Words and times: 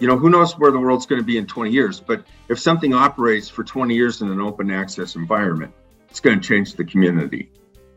you 0.00 0.06
know, 0.06 0.18
who 0.18 0.28
knows 0.28 0.58
where 0.58 0.70
the 0.70 0.78
world's 0.78 1.06
going 1.06 1.20
to 1.20 1.24
be 1.24 1.38
in 1.38 1.46
20 1.46 1.70
years, 1.70 2.00
but 2.00 2.22
if 2.48 2.58
something 2.58 2.92
operates 2.92 3.48
for 3.48 3.64
20 3.64 3.94
years 3.94 4.20
in 4.20 4.30
an 4.30 4.40
open 4.40 4.70
access 4.70 5.16
environment, 5.16 5.72
it's 6.10 6.20
going 6.20 6.38
to 6.38 6.46
change 6.46 6.74
the 6.74 6.84
community 6.84 7.50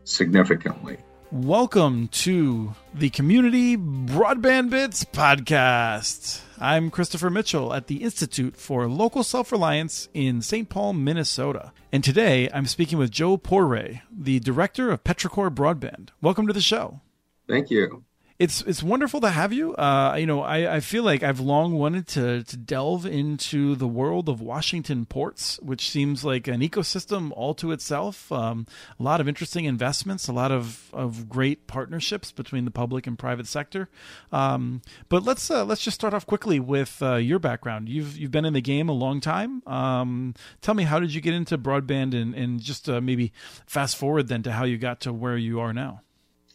significantly. 0.04 0.96
Welcome 1.30 2.08
to 2.08 2.74
the 2.94 3.10
Community 3.10 3.76
Broadband 3.76 4.70
Bits 4.70 5.04
podcast. 5.04 6.40
I'm 6.58 6.90
Christopher 6.90 7.30
Mitchell 7.30 7.72
at 7.74 7.86
the 7.86 8.02
Institute 8.02 8.56
for 8.56 8.88
Local 8.88 9.22
Self 9.22 9.52
Reliance 9.52 10.08
in 10.14 10.42
St. 10.42 10.68
Paul, 10.68 10.94
Minnesota. 10.94 11.72
And 11.92 12.02
today 12.02 12.48
I'm 12.52 12.66
speaking 12.66 12.98
with 12.98 13.10
Joe 13.10 13.36
Poire, 13.36 14.00
the 14.10 14.40
director 14.40 14.90
of 14.90 15.04
Petrichor 15.04 15.54
Broadband. 15.54 16.08
Welcome 16.20 16.46
to 16.46 16.52
the 16.52 16.60
show. 16.60 17.00
Thank 17.46 17.70
you 17.70 18.04
it's 18.40 18.62
it's 18.62 18.82
wonderful 18.82 19.20
to 19.20 19.28
have 19.28 19.52
you. 19.52 19.74
Uh, 19.74 20.16
you 20.18 20.24
know, 20.24 20.40
I, 20.40 20.76
I 20.76 20.80
feel 20.80 21.02
like 21.02 21.22
I've 21.22 21.40
long 21.40 21.74
wanted 21.74 22.08
to 22.08 22.42
to 22.42 22.56
delve 22.56 23.04
into 23.04 23.76
the 23.76 23.86
world 23.86 24.30
of 24.30 24.40
Washington 24.40 25.04
ports, 25.04 25.60
which 25.60 25.90
seems 25.90 26.24
like 26.24 26.48
an 26.48 26.62
ecosystem 26.62 27.32
all 27.36 27.52
to 27.56 27.70
itself. 27.70 28.32
Um, 28.32 28.66
a 28.98 29.02
lot 29.02 29.20
of 29.20 29.28
interesting 29.28 29.66
investments, 29.66 30.26
a 30.26 30.32
lot 30.32 30.50
of, 30.50 30.88
of 30.94 31.28
great 31.28 31.66
partnerships 31.66 32.32
between 32.32 32.64
the 32.64 32.70
public 32.70 33.06
and 33.06 33.18
private 33.18 33.46
sector. 33.46 33.90
Um, 34.32 34.80
but 35.10 35.22
let's 35.22 35.50
uh, 35.50 35.66
let's 35.66 35.82
just 35.82 35.96
start 35.96 36.14
off 36.14 36.24
quickly 36.24 36.58
with 36.58 37.02
uh, 37.02 37.16
your 37.16 37.38
background. 37.38 37.90
You've 37.90 38.16
you've 38.16 38.30
been 38.30 38.46
in 38.46 38.54
the 38.54 38.62
game 38.62 38.88
a 38.88 38.92
long 38.92 39.20
time. 39.20 39.62
Um, 39.66 40.34
tell 40.62 40.74
me, 40.74 40.84
how 40.84 40.98
did 40.98 41.12
you 41.12 41.20
get 41.20 41.34
into 41.34 41.58
broadband, 41.58 42.14
and 42.14 42.34
and 42.34 42.58
just 42.58 42.88
uh, 42.88 43.02
maybe 43.02 43.34
fast 43.66 43.98
forward 43.98 44.28
then 44.28 44.42
to 44.44 44.52
how 44.52 44.64
you 44.64 44.78
got 44.78 45.00
to 45.00 45.12
where 45.12 45.36
you 45.36 45.60
are 45.60 45.74
now. 45.74 46.00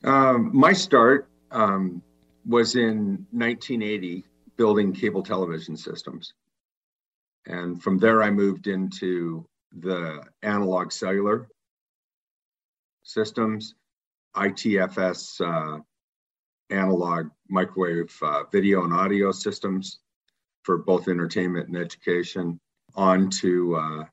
Um, 0.04 0.50
my 0.52 0.74
start 0.74 1.30
um, 1.52 2.02
was 2.46 2.76
in 2.76 3.26
1980 3.32 4.24
building 4.58 4.94
cable 4.94 5.24
television 5.24 5.76
systems. 5.76 6.34
And 7.48 7.82
from 7.82 7.98
there, 7.98 8.24
I 8.24 8.32
moved 8.32 8.68
into 8.68 9.48
the 9.72 10.24
analog 10.42 10.92
cellular 10.92 11.48
systems, 13.04 13.76
ITFS 14.36 15.42
uh, 15.42 15.80
analog 16.70 17.30
microwave 17.50 18.16
uh, 18.22 18.44
video 18.52 18.84
and 18.84 18.94
audio 18.94 19.32
systems 19.32 20.00
for 20.64 20.78
both 20.78 21.08
entertainment 21.08 21.68
and 21.68 21.78
education, 21.78 22.60
on 22.96 23.30
to 23.30 23.76
uh, 23.76 24.04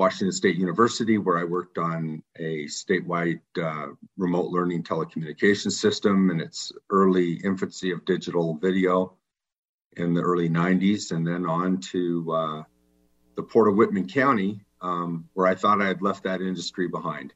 Washington 0.00 0.32
State 0.32 0.56
University, 0.56 1.18
where 1.18 1.36
I 1.36 1.44
worked 1.44 1.76
on 1.76 2.22
a 2.36 2.64
statewide 2.64 3.40
uh, 3.62 3.88
remote 4.16 4.50
learning 4.50 4.82
telecommunications 4.82 5.72
system 5.72 6.30
in 6.30 6.40
its 6.40 6.72
early 6.88 7.34
infancy 7.44 7.90
of 7.90 8.06
digital 8.06 8.54
video 8.54 9.12
in 9.98 10.14
the 10.14 10.22
early 10.22 10.48
90s, 10.48 11.12
and 11.12 11.26
then 11.26 11.44
on 11.44 11.76
to 11.92 12.32
uh, 12.32 12.62
the 13.36 13.42
Port 13.42 13.68
of 13.68 13.76
Whitman 13.76 14.08
County, 14.08 14.64
um, 14.80 15.28
where 15.34 15.46
I 15.46 15.54
thought 15.54 15.82
I 15.82 15.88
had 15.88 16.00
left 16.00 16.24
that 16.24 16.40
industry 16.40 16.88
behind. 16.88 17.34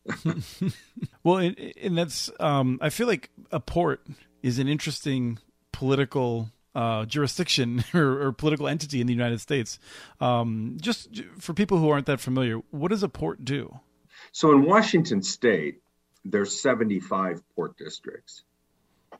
well, 1.22 1.36
and, 1.36 1.58
and 1.82 1.98
that's, 1.98 2.30
um, 2.40 2.78
I 2.80 2.88
feel 2.88 3.06
like 3.06 3.28
a 3.52 3.60
port 3.60 4.06
is 4.42 4.58
an 4.58 4.68
interesting 4.68 5.38
political 5.70 6.48
uh, 6.75 7.05
jurisdiction 7.05 7.84
or, 7.94 8.27
or, 8.27 8.33
political 8.33 8.67
entity 8.67 9.00
in 9.00 9.06
the 9.06 9.12
United 9.12 9.41
States. 9.41 9.78
Um, 10.20 10.77
just 10.80 11.22
for 11.39 11.55
people 11.55 11.78
who 11.78 11.89
aren't 11.89 12.06
that 12.06 12.20
familiar, 12.20 12.56
what 12.70 12.89
does 12.89 13.03
a 13.03 13.08
port 13.08 13.44
do? 13.44 13.78
So 14.33 14.53
in 14.53 14.64
Washington 14.64 15.22
State, 15.22 15.80
there's 16.25 16.61
75 16.61 17.42
port 17.55 17.77
districts, 17.77 18.42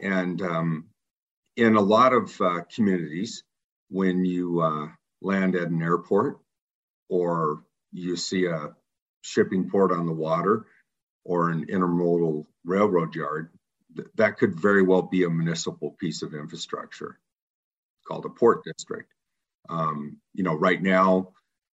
and 0.01 0.41
um, 0.43 0.87
in 1.57 1.77
a 1.77 1.81
lot 1.81 2.13
of 2.13 2.41
uh, 2.41 2.61
communities, 2.75 3.45
when 3.91 4.25
you 4.25 4.61
uh, 4.61 4.89
land 5.21 5.55
at 5.55 5.69
an 5.69 5.83
airport 5.83 6.39
or 7.09 7.63
you 7.93 8.17
see 8.17 8.47
a 8.47 8.75
shipping 9.21 9.71
port 9.71 9.93
on 9.93 10.07
the 10.07 10.13
water 10.13 10.67
or 11.25 11.51
an 11.51 11.67
intermodal 11.67 12.47
railroad 12.65 13.15
yard, 13.15 13.51
th- 13.95 14.09
that 14.17 14.39
could 14.39 14.59
very 14.59 14.83
well 14.83 15.03
be 15.03 15.25
a 15.25 15.31
municipal 15.31 15.91
piece 16.01 16.23
of 16.23 16.35
infrastructure 16.35 17.19
called 18.07 18.25
a 18.25 18.31
port 18.31 18.65
district. 18.65 19.13
Um, 19.69 20.19
you 20.35 20.45
know, 20.45 20.55
right 20.55 20.81
now 20.81 21.33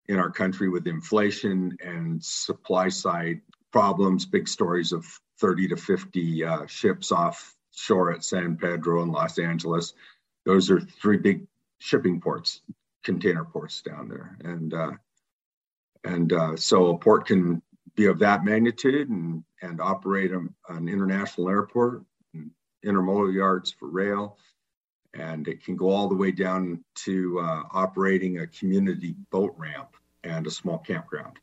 in 0.08 0.18
our 0.18 0.30
country 0.30 0.68
with 0.68 0.86
inflation 0.86 1.76
and 1.84 2.22
supply 2.24 2.88
side 2.88 3.40
problems, 3.72 4.26
big 4.26 4.48
stories 4.48 4.92
of 4.92 5.06
30 5.40 5.68
to 5.68 5.76
50 5.76 6.44
uh, 6.44 6.66
ships 6.66 7.12
offshore 7.12 8.12
at 8.12 8.24
San 8.24 8.56
Pedro 8.56 9.02
and 9.02 9.12
Los 9.12 9.38
Angeles. 9.38 9.94
Those 10.44 10.70
are 10.70 10.80
three 10.80 11.16
big 11.16 11.46
shipping 11.78 12.20
ports, 12.20 12.60
container 13.04 13.44
ports 13.44 13.82
down 13.82 14.08
there, 14.08 14.36
and 14.44 14.74
uh, 14.74 14.92
and 16.04 16.32
uh, 16.32 16.56
so 16.56 16.88
a 16.88 16.98
port 16.98 17.26
can 17.26 17.62
be 17.94 18.06
of 18.06 18.18
that 18.20 18.44
magnitude 18.44 19.08
and 19.08 19.44
and 19.62 19.80
operate 19.80 20.32
a, 20.32 20.40
an 20.68 20.88
international 20.88 21.48
airport, 21.48 22.02
intermodal 22.84 23.34
yards 23.34 23.70
for 23.70 23.88
rail, 23.88 24.38
and 25.14 25.48
it 25.48 25.64
can 25.64 25.76
go 25.76 25.90
all 25.90 26.08
the 26.08 26.14
way 26.14 26.30
down 26.30 26.84
to 26.94 27.40
uh, 27.40 27.62
operating 27.72 28.38
a 28.38 28.46
community 28.46 29.14
boat 29.30 29.54
ramp 29.56 29.96
and 30.24 30.46
a 30.46 30.50
small 30.50 30.78
campground. 30.78 31.38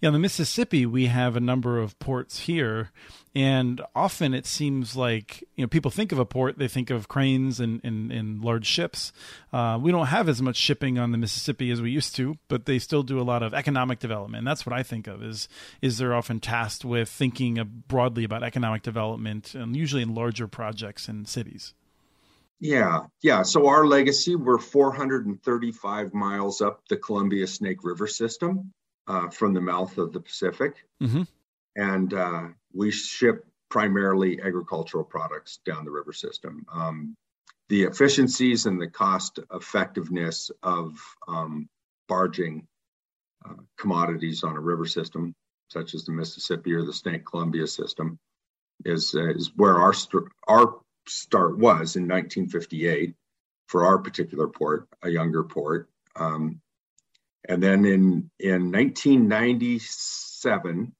Yeah, 0.00 0.08
in 0.08 0.12
the 0.12 0.18
Mississippi, 0.18 0.86
we 0.86 1.06
have 1.06 1.36
a 1.36 1.40
number 1.40 1.78
of 1.78 1.98
ports 1.98 2.40
here, 2.40 2.90
and 3.34 3.80
often 3.94 4.32
it 4.32 4.46
seems 4.46 4.96
like 4.96 5.42
you 5.54 5.64
know 5.64 5.68
people 5.68 5.90
think 5.90 6.12
of 6.12 6.18
a 6.18 6.24
port, 6.24 6.58
they 6.58 6.68
think 6.68 6.90
of 6.90 7.08
cranes 7.08 7.60
and 7.60 7.80
and, 7.84 8.10
and 8.10 8.42
large 8.42 8.66
ships. 8.66 9.12
Uh, 9.52 9.78
we 9.80 9.92
don't 9.92 10.06
have 10.06 10.28
as 10.28 10.40
much 10.40 10.56
shipping 10.56 10.98
on 10.98 11.12
the 11.12 11.18
Mississippi 11.18 11.70
as 11.70 11.82
we 11.82 11.90
used 11.90 12.14
to, 12.16 12.38
but 12.48 12.66
they 12.66 12.78
still 12.78 13.02
do 13.02 13.20
a 13.20 13.22
lot 13.22 13.42
of 13.42 13.54
economic 13.54 13.98
development. 13.98 14.40
And 14.40 14.46
that's 14.46 14.64
what 14.64 14.74
I 14.74 14.82
think 14.82 15.06
of 15.06 15.22
is 15.22 15.48
is 15.82 15.98
they're 15.98 16.14
often 16.14 16.40
tasked 16.40 16.84
with 16.84 17.08
thinking 17.08 17.82
broadly 17.88 18.24
about 18.24 18.42
economic 18.42 18.82
development, 18.82 19.54
and 19.54 19.76
usually 19.76 20.02
in 20.02 20.14
larger 20.14 20.48
projects 20.48 21.08
in 21.08 21.26
cities. 21.26 21.74
Yeah, 22.60 23.00
yeah. 23.22 23.42
So 23.42 23.66
our 23.68 23.86
legacy, 23.86 24.34
we're 24.34 24.58
435 24.58 26.14
miles 26.14 26.60
up 26.60 26.80
the 26.88 26.96
Columbia 26.96 27.46
Snake 27.46 27.84
River 27.84 28.06
system 28.06 28.72
uh, 29.06 29.28
from 29.28 29.52
the 29.52 29.60
mouth 29.60 29.98
of 29.98 30.12
the 30.12 30.20
Pacific. 30.20 30.74
Mm-hmm. 31.02 31.22
And 31.76 32.14
uh, 32.14 32.48
we 32.72 32.90
ship 32.90 33.44
primarily 33.68 34.40
agricultural 34.40 35.04
products 35.04 35.58
down 35.66 35.84
the 35.84 35.90
river 35.90 36.12
system. 36.12 36.64
Um, 36.72 37.14
the 37.68 37.82
efficiencies 37.82 38.66
and 38.66 38.80
the 38.80 38.88
cost 38.88 39.40
effectiveness 39.52 40.50
of 40.62 40.96
um, 41.26 41.68
barging 42.08 42.66
uh, 43.44 43.54
commodities 43.76 44.44
on 44.44 44.56
a 44.56 44.60
river 44.60 44.86
system, 44.86 45.34
such 45.68 45.94
as 45.94 46.04
the 46.04 46.12
Mississippi 46.12 46.72
or 46.74 46.84
the 46.84 46.92
Snake 46.92 47.26
Columbia 47.26 47.66
system, 47.66 48.18
is, 48.84 49.14
uh, 49.14 49.30
is 49.30 49.50
where 49.56 49.74
our, 49.74 49.92
our 50.46 50.76
start 51.08 51.58
was 51.58 51.96
in 51.96 52.08
1958 52.08 53.14
for 53.68 53.84
our 53.84 53.98
particular 53.98 54.48
port, 54.48 54.88
a 55.02 55.10
younger 55.10 55.44
port. 55.44 55.90
Um, 56.14 56.60
and 57.48 57.62
then 57.62 57.84
in, 57.84 58.30
in 58.38 58.72
1997, 58.72 60.92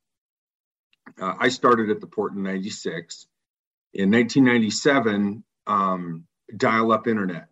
uh, 1.20 1.34
I 1.38 1.48
started 1.48 1.90
at 1.90 2.00
the 2.00 2.06
port 2.06 2.34
in 2.34 2.42
96. 2.42 3.26
In 3.94 4.10
1997, 4.10 5.44
um, 5.66 6.26
dial 6.56 6.92
up 6.92 7.06
internet 7.06 7.48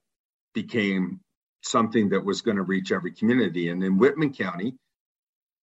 became 0.54 1.21
something 1.62 2.10
that 2.10 2.25
was 2.25 2.42
going 2.42 2.56
to 2.56 2.62
reach 2.62 2.92
every 2.92 3.12
community. 3.12 3.69
And 3.69 3.82
in 3.82 3.98
Whitman 3.98 4.32
County, 4.32 4.75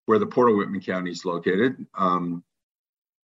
where 0.05 0.19
the 0.19 0.25
Port 0.25 0.49
of 0.49 0.57
Whitman 0.57 0.81
County 0.81 1.11
is 1.11 1.25
located, 1.25 1.85
um, 1.93 2.43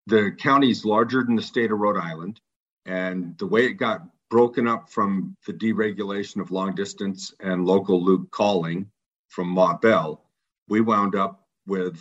the 0.07 0.33
county 0.39 0.71
is 0.71 0.85
larger 0.85 1.25
than 1.25 1.37
the 1.37 1.43
state 1.43 1.73
of 1.73 1.79
Rhode 1.79 1.97
Island. 1.97 2.41
And 2.87 3.37
the 3.39 3.47
way 3.47 3.67
it 3.67 3.75
got 3.75 4.03
broken 4.31 4.67
up 4.67 4.89
from 4.89 5.37
the 5.47 5.53
deregulation 5.53 6.41
of 6.41 6.51
long 6.51 6.75
distance 6.75 7.35
and 7.41 7.67
local 7.67 8.03
loop 8.03 8.31
calling 8.31 8.89
from 9.29 9.49
Ma 9.49 9.77
Bell, 9.77 10.23
we 10.69 10.81
wound 10.81 11.15
up 11.15 11.45
with 11.67 12.01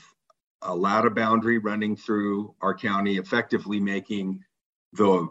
a 0.61 0.75
LATA 0.75 1.09
boundary 1.09 1.57
running 1.57 1.95
through 1.95 2.53
our 2.61 2.73
county, 2.73 3.17
effectively 3.17 3.79
making 3.79 4.43
the 4.93 5.27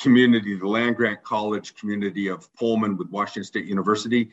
community, 0.00 0.56
the 0.56 0.66
land 0.66 0.96
grant 0.96 1.22
college 1.22 1.74
community 1.74 2.28
of 2.28 2.52
Pullman 2.54 2.96
with 2.96 3.10
Washington 3.10 3.44
State 3.44 3.66
University, 3.66 4.30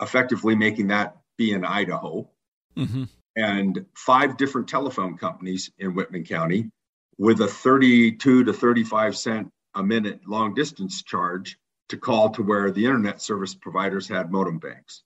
effectively 0.00 0.54
making 0.54 0.88
that 0.88 1.16
be 1.38 1.52
in 1.52 1.64
Idaho. 1.64 2.28
Mm-hmm. 2.76 3.04
And 3.36 3.86
five 3.94 4.36
different 4.36 4.68
telephone 4.68 5.16
companies 5.16 5.70
in 5.78 5.94
Whitman 5.94 6.24
County 6.24 6.70
with 7.18 7.40
a 7.40 7.46
32 7.46 8.44
to 8.44 8.52
35 8.52 9.16
cent 9.16 9.50
a 9.74 9.82
minute 9.82 10.20
long 10.26 10.54
distance 10.54 11.02
charge 11.02 11.58
to 11.88 11.96
call 11.96 12.30
to 12.30 12.42
where 12.42 12.70
the 12.70 12.84
internet 12.84 13.20
service 13.20 13.54
providers 13.54 14.08
had 14.08 14.30
modem 14.30 14.58
banks. 14.58 15.02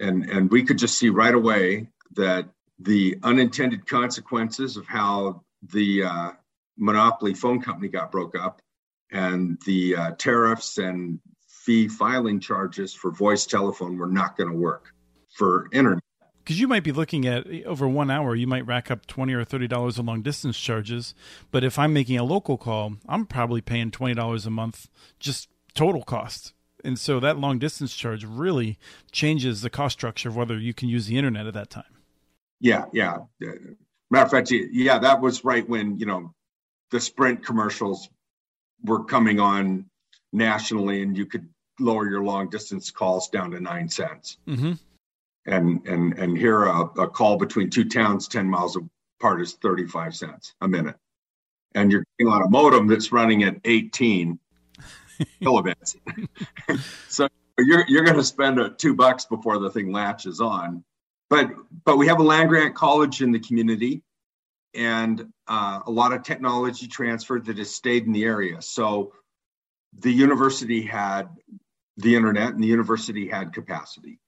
And, 0.00 0.28
and 0.28 0.50
we 0.50 0.64
could 0.64 0.78
just 0.78 0.98
see 0.98 1.08
right 1.08 1.34
away 1.34 1.88
that 2.16 2.48
the 2.78 3.18
unintended 3.22 3.86
consequences 3.86 4.76
of 4.76 4.86
how 4.86 5.42
the 5.72 6.04
uh, 6.04 6.30
monopoly 6.76 7.34
phone 7.34 7.62
company 7.62 7.88
got 7.88 8.12
broke 8.12 8.36
up 8.38 8.60
and 9.10 9.58
the 9.64 9.96
uh, 9.96 10.10
tariffs 10.12 10.78
and 10.78 11.20
fee 11.48 11.88
filing 11.88 12.40
charges 12.40 12.92
for 12.92 13.10
voice 13.10 13.46
telephone 13.46 13.96
were 13.96 14.06
not 14.06 14.36
going 14.36 14.50
to 14.50 14.56
work 14.56 14.92
for 15.30 15.68
internet. 15.72 16.03
Because 16.44 16.60
you 16.60 16.68
might 16.68 16.84
be 16.84 16.92
looking 16.92 17.26
at 17.26 17.46
over 17.64 17.88
one 17.88 18.10
hour, 18.10 18.34
you 18.34 18.46
might 18.46 18.66
rack 18.66 18.90
up 18.90 19.06
twenty 19.06 19.32
or 19.32 19.44
thirty 19.44 19.66
dollars 19.66 19.98
in 19.98 20.04
long 20.04 20.20
distance 20.20 20.58
charges. 20.58 21.14
But 21.50 21.64
if 21.64 21.78
I'm 21.78 21.94
making 21.94 22.18
a 22.18 22.24
local 22.24 22.58
call, 22.58 22.96
I'm 23.08 23.24
probably 23.24 23.62
paying 23.62 23.90
twenty 23.90 24.14
dollars 24.14 24.44
a 24.44 24.50
month 24.50 24.88
just 25.18 25.48
total 25.74 26.02
cost. 26.02 26.52
And 26.84 26.98
so 26.98 27.18
that 27.18 27.38
long 27.38 27.58
distance 27.58 27.96
charge 27.96 28.24
really 28.24 28.78
changes 29.10 29.62
the 29.62 29.70
cost 29.70 29.94
structure 29.94 30.28
of 30.28 30.36
whether 30.36 30.58
you 30.58 30.74
can 30.74 30.90
use 30.90 31.06
the 31.06 31.16
internet 31.16 31.46
at 31.46 31.54
that 31.54 31.70
time. 31.70 31.84
Yeah, 32.60 32.84
yeah. 32.92 33.16
Matter 34.10 34.24
of 34.24 34.30
fact, 34.30 34.50
yeah, 34.50 34.98
that 34.98 35.22
was 35.22 35.44
right 35.44 35.66
when 35.66 35.96
you 35.96 36.04
know 36.04 36.34
the 36.90 37.00
Sprint 37.00 37.42
commercials 37.42 38.10
were 38.84 39.04
coming 39.04 39.40
on 39.40 39.86
nationally, 40.30 41.02
and 41.02 41.16
you 41.16 41.24
could 41.24 41.48
lower 41.80 42.08
your 42.08 42.22
long 42.22 42.50
distance 42.50 42.90
calls 42.90 43.30
down 43.30 43.50
to 43.52 43.60
nine 43.60 43.88
cents. 43.88 44.36
Mm-hmm. 44.46 44.74
And 45.46 45.86
and 45.86 46.18
and 46.18 46.38
here 46.38 46.64
a, 46.64 46.80
a 46.80 47.08
call 47.08 47.36
between 47.36 47.68
two 47.70 47.84
towns 47.84 48.28
ten 48.28 48.48
miles 48.48 48.78
apart 49.20 49.42
is 49.42 49.54
thirty 49.54 49.86
five 49.86 50.14
cents 50.14 50.54
a 50.62 50.68
minute, 50.68 50.96
and 51.74 51.92
you're 51.92 52.04
on 52.26 52.42
a 52.42 52.48
modem 52.48 52.86
that's 52.86 53.12
running 53.12 53.42
at 53.42 53.56
eighteen 53.64 54.38
kilobits. 55.42 55.96
so 57.08 57.28
you're 57.58 57.84
you're 57.88 58.04
going 58.04 58.16
to 58.16 58.24
spend 58.24 58.58
a, 58.58 58.70
two 58.70 58.94
bucks 58.94 59.26
before 59.26 59.58
the 59.58 59.70
thing 59.70 59.92
latches 59.92 60.40
on. 60.40 60.82
But 61.30 61.50
but 61.84 61.96
we 61.96 62.06
have 62.08 62.20
a 62.20 62.22
land 62.22 62.48
grant 62.48 62.74
college 62.74 63.22
in 63.22 63.30
the 63.30 63.38
community, 63.38 64.02
and 64.74 65.32
uh, 65.46 65.80
a 65.86 65.90
lot 65.90 66.12
of 66.12 66.22
technology 66.22 66.86
transfer 66.86 67.40
that 67.40 67.58
has 67.58 67.74
stayed 67.74 68.04
in 68.04 68.12
the 68.12 68.24
area. 68.24 68.60
So 68.62 69.12
the 69.98 70.12
university 70.12 70.82
had 70.82 71.28
the 71.96 72.16
internet, 72.16 72.54
and 72.54 72.62
the 72.62 72.68
university 72.68 73.28
had 73.28 73.52
capacity, 73.52 74.18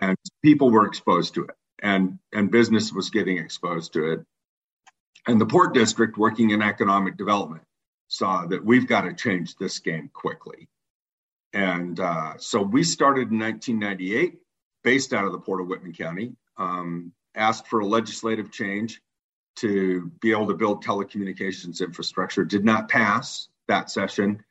and 0.00 0.16
people 0.42 0.70
were 0.70 0.86
exposed 0.86 1.34
to 1.34 1.44
it, 1.44 1.56
and 1.82 2.18
and 2.32 2.50
business 2.50 2.92
was 2.92 3.10
getting 3.10 3.38
exposed 3.38 3.92
to 3.94 4.12
it. 4.12 4.24
And 5.26 5.40
the 5.40 5.46
port 5.46 5.74
district, 5.74 6.18
working 6.18 6.50
in 6.50 6.62
economic 6.62 7.16
development, 7.16 7.62
saw 8.08 8.46
that 8.46 8.64
we've 8.64 8.86
got 8.86 9.02
to 9.02 9.14
change 9.14 9.56
this 9.56 9.78
game 9.78 10.10
quickly. 10.12 10.68
And 11.52 12.00
uh, 12.00 12.34
so 12.36 12.60
we 12.60 12.82
started 12.82 13.30
in 13.30 13.38
1998, 13.38 14.38
based 14.82 15.12
out 15.12 15.24
of 15.24 15.32
the 15.32 15.38
Port 15.38 15.60
of 15.60 15.68
Whitman 15.68 15.92
County, 15.92 16.34
um, 16.58 17.12
asked 17.34 17.68
for 17.68 17.80
a 17.80 17.86
legislative 17.86 18.50
change 18.50 19.00
to 19.56 20.10
be 20.20 20.32
able 20.32 20.48
to 20.48 20.54
build 20.54 20.84
telecommunications 20.84 21.80
infrastructure. 21.80 22.44
Did 22.44 22.64
not 22.64 22.88
pass 22.88 23.48
that 23.68 23.90
session. 23.90 24.42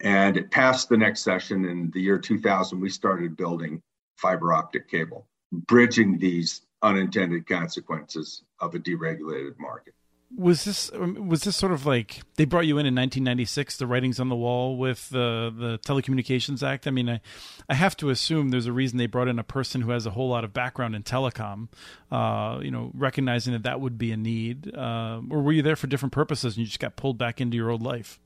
And 0.00 0.36
it 0.36 0.50
passed 0.50 0.88
the 0.88 0.96
next 0.96 1.22
session 1.22 1.64
in 1.64 1.90
the 1.90 2.00
year 2.00 2.18
2000. 2.18 2.80
We 2.80 2.90
started 2.90 3.36
building 3.36 3.82
fiber 4.16 4.52
optic 4.52 4.88
cable, 4.88 5.26
bridging 5.52 6.18
these 6.18 6.62
unintended 6.82 7.46
consequences 7.46 8.42
of 8.60 8.74
a 8.74 8.78
deregulated 8.78 9.58
market. 9.58 9.94
Was 10.34 10.64
this 10.64 10.90
was 10.90 11.42
this 11.42 11.56
sort 11.56 11.72
of 11.72 11.84
like 11.84 12.22
they 12.36 12.46
brought 12.46 12.64
you 12.64 12.78
in 12.78 12.86
in 12.86 12.94
1996 12.94 13.76
the 13.76 13.86
writings 13.86 14.18
on 14.18 14.30
the 14.30 14.36
wall 14.36 14.78
with 14.78 15.10
the 15.10 15.52
the 15.54 15.78
telecommunications 15.80 16.66
act? 16.66 16.86
I 16.86 16.90
mean 16.90 17.10
i 17.10 17.20
i 17.68 17.74
have 17.74 17.94
to 17.98 18.08
assume 18.08 18.48
there's 18.48 18.64
a 18.64 18.72
reason 18.72 18.96
they 18.96 19.06
brought 19.06 19.28
in 19.28 19.38
a 19.38 19.44
person 19.44 19.82
who 19.82 19.90
has 19.90 20.06
a 20.06 20.10
whole 20.10 20.30
lot 20.30 20.42
of 20.42 20.54
background 20.54 20.94
in 20.94 21.02
telecom 21.02 21.68
uh, 22.10 22.60
you 22.62 22.70
know 22.70 22.90
recognizing 22.94 23.52
that 23.52 23.64
that 23.64 23.82
would 23.82 23.98
be 23.98 24.10
a 24.10 24.16
need. 24.16 24.74
Uh, 24.74 25.20
or 25.30 25.42
were 25.42 25.52
you 25.52 25.60
there 25.60 25.76
for 25.76 25.86
different 25.86 26.12
purposes 26.12 26.54
and 26.54 26.60
you 26.60 26.66
just 26.66 26.80
got 26.80 26.96
pulled 26.96 27.18
back 27.18 27.38
into 27.38 27.58
your 27.58 27.68
old 27.68 27.82
life? 27.82 28.18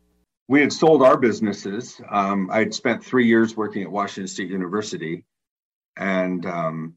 We 0.47 0.61
had 0.61 0.73
sold 0.73 1.03
our 1.03 1.17
businesses. 1.17 2.01
Um, 2.09 2.49
i 2.53 2.61
had 2.61 2.73
spent 2.73 3.05
three 3.05 3.27
years 3.27 3.57
working 3.57 3.83
at 3.83 3.91
washington 3.91 4.29
state 4.29 4.49
university 4.49 5.25
and 5.97 6.47
um, 6.47 6.97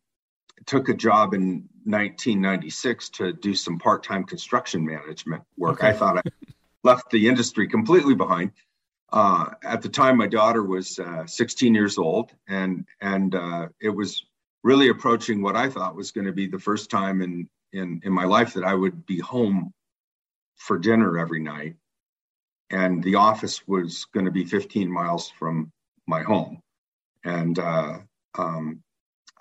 took 0.65 0.89
a 0.89 0.93
job 0.93 1.33
in 1.33 1.67
1996 1.85 3.09
to 3.09 3.33
do 3.33 3.53
some 3.53 3.79
part-time 3.79 4.23
construction 4.23 4.85
management 4.85 5.43
work. 5.57 5.79
Okay. 5.79 5.89
I 5.89 5.93
thought 5.93 6.17
I 6.17 6.21
left 6.83 7.09
the 7.09 7.27
industry 7.27 7.67
completely 7.67 8.15
behind. 8.15 8.51
Uh, 9.11 9.51
at 9.63 9.81
the 9.81 9.89
time, 9.89 10.17
my 10.17 10.27
daughter 10.27 10.63
was 10.63 10.99
uh, 10.99 11.25
16 11.25 11.73
years 11.73 11.97
old, 11.97 12.31
and 12.47 12.85
and 13.01 13.33
uh, 13.33 13.67
it 13.81 13.89
was 13.89 14.25
really 14.63 14.89
approaching 14.89 15.41
what 15.41 15.55
I 15.55 15.69
thought 15.69 15.95
was 15.95 16.11
going 16.11 16.27
to 16.27 16.33
be 16.33 16.47
the 16.47 16.59
first 16.59 16.91
time 16.91 17.21
in 17.21 17.49
in 17.73 18.01
in 18.03 18.13
my 18.13 18.25
life 18.25 18.53
that 18.53 18.63
I 18.63 18.75
would 18.75 19.05
be 19.05 19.19
home 19.19 19.73
for 20.57 20.77
dinner 20.77 21.17
every 21.17 21.39
night, 21.39 21.75
and 22.69 23.03
the 23.03 23.15
office 23.15 23.67
was 23.67 24.05
going 24.13 24.25
to 24.25 24.31
be 24.31 24.45
15 24.45 24.91
miles 24.91 25.29
from 25.29 25.71
my 26.05 26.21
home, 26.21 26.61
and 27.23 27.57
uh, 27.57 27.97
um, 28.37 28.83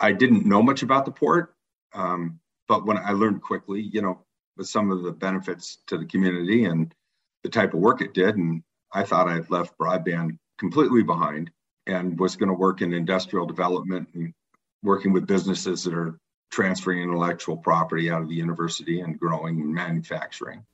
I 0.00 0.12
didn't 0.12 0.46
know 0.46 0.62
much 0.62 0.82
about 0.82 1.04
the 1.04 1.10
port, 1.10 1.54
um, 1.94 2.40
but 2.66 2.86
when 2.86 2.98
I 2.98 3.12
learned 3.12 3.42
quickly, 3.42 3.80
you 3.80 4.02
know, 4.02 4.24
with 4.56 4.68
some 4.68 4.90
of 4.90 5.02
the 5.02 5.12
benefits 5.12 5.78
to 5.86 5.98
the 5.98 6.06
community 6.06 6.64
and 6.64 6.94
the 7.42 7.48
type 7.48 7.74
of 7.74 7.80
work 7.80 8.00
it 8.00 8.14
did, 8.14 8.36
and 8.36 8.62
I 8.92 9.04
thought 9.04 9.28
I'd 9.28 9.50
left 9.50 9.78
broadband 9.78 10.38
completely 10.58 11.02
behind 11.02 11.50
and 11.86 12.18
was 12.18 12.36
going 12.36 12.48
to 12.48 12.54
work 12.54 12.82
in 12.82 12.92
industrial 12.92 13.46
development 13.46 14.08
and 14.14 14.34
working 14.82 15.12
with 15.12 15.26
businesses 15.26 15.84
that 15.84 15.94
are 15.94 16.18
transferring 16.50 17.02
intellectual 17.02 17.56
property 17.56 18.10
out 18.10 18.22
of 18.22 18.28
the 18.28 18.34
university 18.34 19.00
and 19.00 19.18
growing 19.18 19.72
manufacturing. 19.72 20.64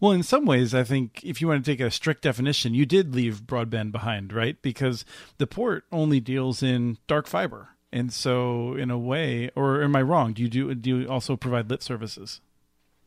Well, 0.00 0.12
in 0.12 0.22
some 0.22 0.46
ways, 0.46 0.74
I 0.74 0.84
think 0.84 1.22
if 1.24 1.40
you 1.40 1.48
want 1.48 1.64
to 1.64 1.70
take 1.70 1.80
a 1.80 1.90
strict 1.90 2.22
definition, 2.22 2.74
you 2.74 2.86
did 2.86 3.14
leave 3.14 3.42
broadband 3.42 3.92
behind, 3.92 4.32
right? 4.32 4.60
Because 4.62 5.04
the 5.38 5.46
port 5.46 5.84
only 5.92 6.20
deals 6.20 6.62
in 6.62 6.98
dark 7.06 7.26
fiber. 7.26 7.70
And 7.96 8.12
so, 8.12 8.74
in 8.74 8.90
a 8.90 8.98
way, 8.98 9.50
or 9.56 9.82
am 9.82 9.96
I 9.96 10.02
wrong? 10.02 10.34
Do 10.34 10.42
you 10.42 10.50
do 10.50 10.74
do 10.74 10.98
you 10.98 11.08
also 11.08 11.34
provide 11.34 11.70
lit 11.70 11.82
services? 11.82 12.42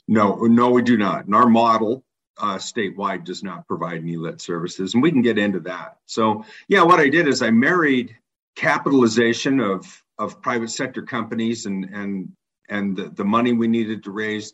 No, 0.08 0.34
no, 0.38 0.72
we 0.72 0.82
do 0.82 0.98
not. 0.98 1.26
And 1.26 1.36
our 1.36 1.48
model 1.48 2.04
uh, 2.40 2.56
statewide 2.56 3.24
does 3.24 3.44
not 3.44 3.68
provide 3.68 4.00
any 4.00 4.18
lit 4.18 4.42
services, 4.42 4.96
and 4.96 5.04
we 5.04 5.12
can 5.12 5.22
get 5.22 5.38
into 5.38 5.60
that. 5.60 6.00
So, 6.08 6.44
yeah, 6.68 6.82
what 6.82 7.00
I 7.00 7.08
did 7.08 7.28
is 7.28 7.44
I 7.44 7.52
married 7.52 8.18
capitalization 8.56 9.60
of 9.60 10.04
of 10.18 10.42
private 10.42 10.72
sector 10.72 11.04
companies 11.04 11.68
and 11.68 11.86
and 11.94 12.32
and 12.68 12.98
the, 12.98 13.10
the 13.10 13.26
money 13.26 13.54
we 13.54 13.68
needed 13.68 14.06
to 14.06 14.12
raise, 14.12 14.54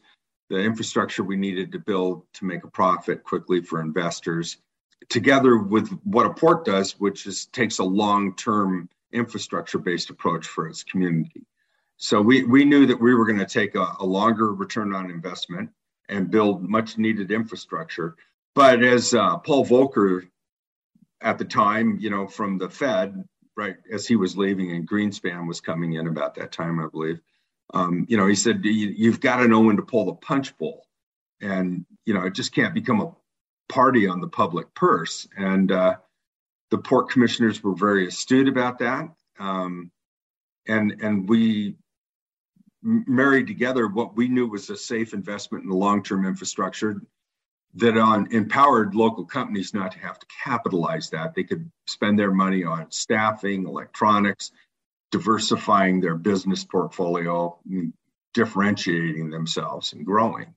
the 0.50 0.60
infrastructure 0.60 1.24
we 1.24 1.38
needed 1.38 1.72
to 1.72 1.80
build 1.80 2.26
to 2.34 2.44
make 2.44 2.66
a 2.66 2.70
profit 2.70 3.24
quickly 3.24 3.62
for 3.62 3.80
investors, 3.80 4.58
together 5.08 5.56
with 5.56 5.98
what 6.04 6.26
a 6.26 6.34
port 6.34 6.66
does, 6.66 7.00
which 7.00 7.26
is 7.26 7.46
takes 7.46 7.80
a 7.80 7.86
long 7.86 8.36
term 8.36 8.90
infrastructure 9.16 9.80
based 9.80 10.10
approach 10.10 10.46
for 10.46 10.68
its 10.68 10.84
community. 10.84 11.46
So 11.98 12.22
we, 12.22 12.44
we 12.44 12.66
knew 12.66 12.86
that 12.88 13.00
we 13.00 13.16
were 13.16 13.26
going 13.26 13.40
to 13.40 13.46
take 13.46 13.76
a, 13.76 13.96
a, 14.00 14.06
longer 14.06 14.54
return 14.54 14.94
on 14.94 15.10
investment 15.10 15.70
and 16.10 16.30
build 16.30 16.62
much 16.62 16.98
needed 16.98 17.32
infrastructure. 17.32 18.16
But 18.54 18.84
as 18.84 19.14
uh, 19.14 19.38
Paul 19.38 19.66
Volcker 19.66 20.28
at 21.22 21.38
the 21.38 21.46
time, 21.46 21.98
you 22.00 22.10
know, 22.10 22.28
from 22.28 22.58
the 22.58 22.70
Fed, 22.70 23.24
right, 23.56 23.78
as 23.92 24.06
he 24.06 24.18
was 24.18 24.38
leaving 24.38 24.72
and 24.72 24.88
Greenspan 24.88 25.48
was 25.48 25.62
coming 25.62 25.94
in 25.94 26.08
about 26.08 26.36
that 26.36 26.52
time, 26.52 26.80
I 26.80 26.88
believe, 26.88 27.22
um, 27.74 28.06
you 28.10 28.18
know, 28.18 28.28
he 28.28 28.36
said, 28.36 28.60
you've 28.64 29.22
got 29.22 29.38
to 29.38 29.48
know 29.48 29.62
when 29.62 29.78
to 29.78 29.82
pull 29.82 30.06
the 30.06 30.14
punch 30.14 30.58
bowl. 30.58 30.86
And, 31.42 31.86
you 32.06 32.14
know, 32.14 32.26
it 32.26 32.34
just 32.34 32.54
can't 32.54 32.74
become 32.74 33.02
a 33.02 33.16
party 33.70 34.08
on 34.08 34.22
the 34.22 34.28
public 34.28 34.74
purse. 34.76 35.28
And, 35.38 35.72
uh, 35.72 35.96
the 36.72 36.78
port 36.78 37.10
commissioners 37.10 37.64
were 37.64 37.76
very 37.76 38.08
astute 38.08 38.48
about 38.48 38.80
that. 38.80 39.10
Um, 39.40 39.92
and, 40.68 41.02
and 41.02 41.30
we 41.30 41.76
married 42.82 43.48
together 43.48 43.88
what 43.88 44.16
we 44.16 44.28
knew 44.28 44.48
was 44.48 44.70
a 44.70 44.78
safe 44.78 45.14
investment 45.14 45.64
in 45.64 45.70
the 45.70 45.76
long-term 45.76 46.26
infrastructure 46.26 47.02
that 47.76 47.98
on 47.98 48.32
empowered 48.32 48.96
local 48.96 49.26
companies 49.26 49.74
not 49.74 49.92
to 49.92 50.00
have 50.00 50.18
to 50.18 50.26
capitalize 50.44 51.10
that. 51.10 51.36
They 51.36 51.44
could 51.44 51.70
spend 51.88 52.18
their 52.18 52.32
money 52.32 52.64
on 52.64 52.90
staffing, 52.90 53.68
electronics, 53.68 54.52
diversifying 55.12 56.00
their 56.00 56.16
business 56.16 56.64
portfolio, 56.64 57.58
differentiating 58.34 59.30
themselves 59.30 59.94
and 59.94 60.06
growing. 60.06 60.54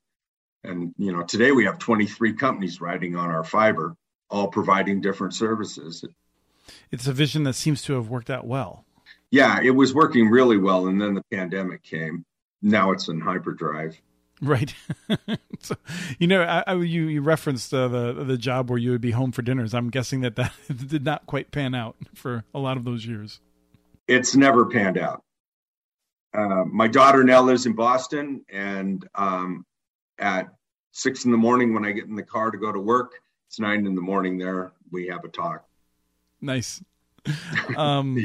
And 0.64 0.94
you 0.96 1.12
know, 1.12 1.22
today 1.22 1.52
we 1.52 1.64
have 1.64 1.78
23 1.78 2.34
companies 2.34 2.80
riding 2.80 3.16
on 3.16 3.30
our 3.30 3.44
fiber 3.44 3.96
all 4.30 4.48
providing 4.48 5.00
different 5.00 5.34
services. 5.34 6.04
It's 6.90 7.06
a 7.06 7.12
vision 7.12 7.44
that 7.44 7.54
seems 7.54 7.82
to 7.82 7.94
have 7.94 8.08
worked 8.08 8.30
out 8.30 8.46
well. 8.46 8.84
Yeah, 9.30 9.60
it 9.62 9.70
was 9.70 9.94
working 9.94 10.28
really 10.28 10.56
well, 10.56 10.86
and 10.86 11.00
then 11.00 11.14
the 11.14 11.24
pandemic 11.30 11.82
came. 11.82 12.24
Now 12.62 12.92
it's 12.92 13.08
in 13.08 13.20
hyperdrive. 13.20 14.00
Right. 14.40 14.74
so, 15.60 15.74
you 16.18 16.26
know, 16.26 16.42
I, 16.42 16.64
I, 16.66 16.74
you 16.74 17.06
you 17.06 17.20
referenced 17.22 17.74
uh, 17.74 17.88
the 17.88 18.24
the 18.24 18.38
job 18.38 18.70
where 18.70 18.78
you 18.78 18.92
would 18.92 19.00
be 19.00 19.10
home 19.10 19.32
for 19.32 19.42
dinners. 19.42 19.74
I'm 19.74 19.90
guessing 19.90 20.20
that 20.20 20.36
that 20.36 20.52
did 20.88 21.04
not 21.04 21.26
quite 21.26 21.50
pan 21.50 21.74
out 21.74 21.96
for 22.14 22.44
a 22.54 22.58
lot 22.58 22.76
of 22.76 22.84
those 22.84 23.04
years. 23.04 23.40
It's 24.06 24.34
never 24.34 24.66
panned 24.66 24.96
out. 24.96 25.22
Uh, 26.32 26.64
my 26.64 26.88
daughter 26.88 27.24
now 27.24 27.42
lives 27.42 27.66
in 27.66 27.72
Boston, 27.72 28.44
and 28.48 29.06
um, 29.14 29.66
at 30.18 30.48
six 30.92 31.24
in 31.24 31.32
the 31.32 31.36
morning 31.36 31.74
when 31.74 31.84
I 31.84 31.92
get 31.92 32.04
in 32.04 32.14
the 32.14 32.22
car 32.22 32.50
to 32.50 32.58
go 32.58 32.70
to 32.70 32.80
work, 32.80 33.12
it's 33.48 33.58
nine 33.58 33.86
in 33.86 33.94
the 33.94 34.02
morning 34.02 34.38
there. 34.38 34.72
We 34.92 35.06
have 35.08 35.24
a 35.24 35.28
talk. 35.28 35.64
Nice. 36.40 36.82
Um, 37.76 38.16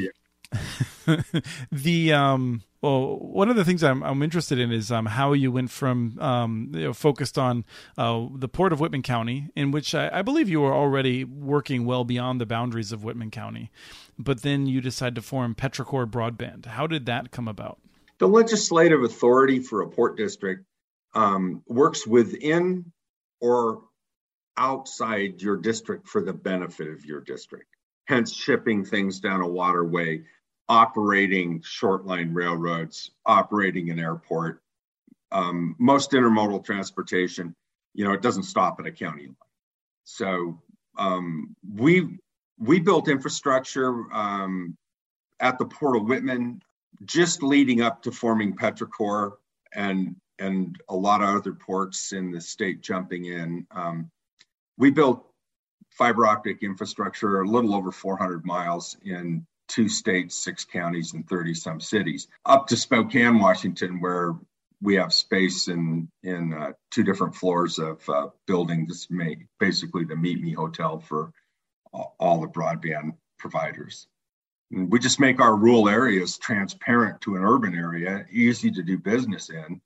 the 1.72 2.12
um, 2.12 2.62
well, 2.80 3.18
one 3.18 3.48
of 3.48 3.56
the 3.56 3.64
things 3.64 3.82
I'm, 3.82 4.02
I'm 4.02 4.22
interested 4.22 4.58
in 4.58 4.70
is 4.70 4.92
um, 4.92 5.06
how 5.06 5.32
you 5.32 5.50
went 5.50 5.70
from 5.70 6.18
um, 6.20 6.70
you 6.72 6.84
know, 6.84 6.92
focused 6.92 7.38
on 7.38 7.64
uh, 7.98 8.26
the 8.34 8.48
port 8.48 8.72
of 8.72 8.80
Whitman 8.80 9.02
County, 9.02 9.48
in 9.56 9.70
which 9.70 9.94
I, 9.94 10.10
I, 10.12 10.22
believe 10.22 10.48
you 10.48 10.60
were 10.60 10.72
already 10.72 11.24
working 11.24 11.86
well 11.86 12.04
beyond 12.04 12.40
the 12.40 12.46
boundaries 12.46 12.92
of 12.92 13.02
Whitman 13.02 13.30
County, 13.30 13.70
but 14.18 14.42
then 14.42 14.66
you 14.66 14.80
decided 14.80 15.14
to 15.16 15.22
form 15.22 15.54
Petrichor 15.54 16.06
Broadband. 16.06 16.66
How 16.66 16.86
did 16.86 17.06
that 17.06 17.30
come 17.30 17.48
about? 17.48 17.78
The 18.18 18.28
legislative 18.28 19.02
authority 19.02 19.60
for 19.60 19.80
a 19.82 19.88
port 19.88 20.16
district 20.16 20.64
um, 21.14 21.62
works 21.66 22.06
within 22.06 22.92
or 23.40 23.82
outside 24.56 25.42
your 25.42 25.56
district 25.56 26.08
for 26.08 26.22
the 26.22 26.32
benefit 26.32 26.88
of 26.88 27.04
your 27.04 27.20
district. 27.20 27.66
Hence, 28.06 28.32
shipping 28.32 28.84
things 28.84 29.20
down 29.20 29.40
a 29.40 29.48
waterway, 29.48 30.22
operating 30.68 31.62
short 31.64 32.04
line 32.06 32.32
railroads, 32.34 33.10
operating 33.24 33.90
an 33.90 33.98
airport. 33.98 34.60
Um, 35.32 35.74
most 35.78 36.12
intermodal 36.12 36.64
transportation, 36.64 37.54
you 37.94 38.04
know, 38.04 38.12
it 38.12 38.22
doesn't 38.22 38.44
stop 38.44 38.78
at 38.78 38.86
a 38.86 38.92
county 38.92 39.26
line. 39.26 39.36
So 40.04 40.60
um, 40.98 41.56
we 41.74 42.18
we 42.58 42.78
built 42.78 43.08
infrastructure 43.08 44.04
um, 44.12 44.76
at 45.40 45.58
the 45.58 45.64
Port 45.64 45.96
of 45.96 46.04
Whitman 46.04 46.62
just 47.04 47.42
leading 47.42 47.80
up 47.80 48.02
to 48.02 48.12
forming 48.12 48.54
Petrichor 48.54 49.32
and 49.72 50.16
and 50.38 50.76
a 50.88 50.94
lot 50.94 51.22
of 51.22 51.28
other 51.28 51.52
ports 51.52 52.12
in 52.12 52.30
the 52.30 52.40
state 52.40 52.80
jumping 52.80 53.26
in. 53.26 53.66
Um, 53.70 54.10
we 54.76 54.90
built 54.90 55.24
fiber 55.90 56.26
optic 56.26 56.62
infrastructure 56.62 57.40
a 57.40 57.48
little 57.48 57.74
over 57.74 57.92
400 57.92 58.44
miles 58.44 58.96
in 59.04 59.46
two 59.68 59.88
states, 59.88 60.36
six 60.36 60.64
counties, 60.64 61.14
and 61.14 61.28
30 61.28 61.54
some 61.54 61.80
cities, 61.80 62.28
up 62.44 62.66
to 62.66 62.76
Spokane, 62.76 63.38
Washington, 63.38 64.00
where 64.00 64.34
we 64.82 64.96
have 64.96 65.12
space 65.12 65.68
in 65.68 66.08
in 66.22 66.52
uh, 66.52 66.72
two 66.90 67.02
different 67.02 67.34
floors 67.34 67.78
of 67.78 68.06
uh, 68.08 68.28
building. 68.46 68.86
This 68.86 69.10
may 69.10 69.38
basically 69.58 70.04
the 70.04 70.16
Meet 70.16 70.42
Me 70.42 70.52
Hotel 70.52 70.98
for 70.98 71.32
all 72.18 72.40
the 72.40 72.48
broadband 72.48 73.16
providers. 73.38 74.06
And 74.72 74.90
we 74.90 74.98
just 74.98 75.20
make 75.20 75.40
our 75.40 75.54
rural 75.54 75.88
areas 75.88 76.36
transparent 76.38 77.20
to 77.22 77.36
an 77.36 77.44
urban 77.44 77.74
area, 77.74 78.26
easy 78.30 78.70
to 78.72 78.82
do 78.82 78.98
business 78.98 79.50
in. 79.50 79.80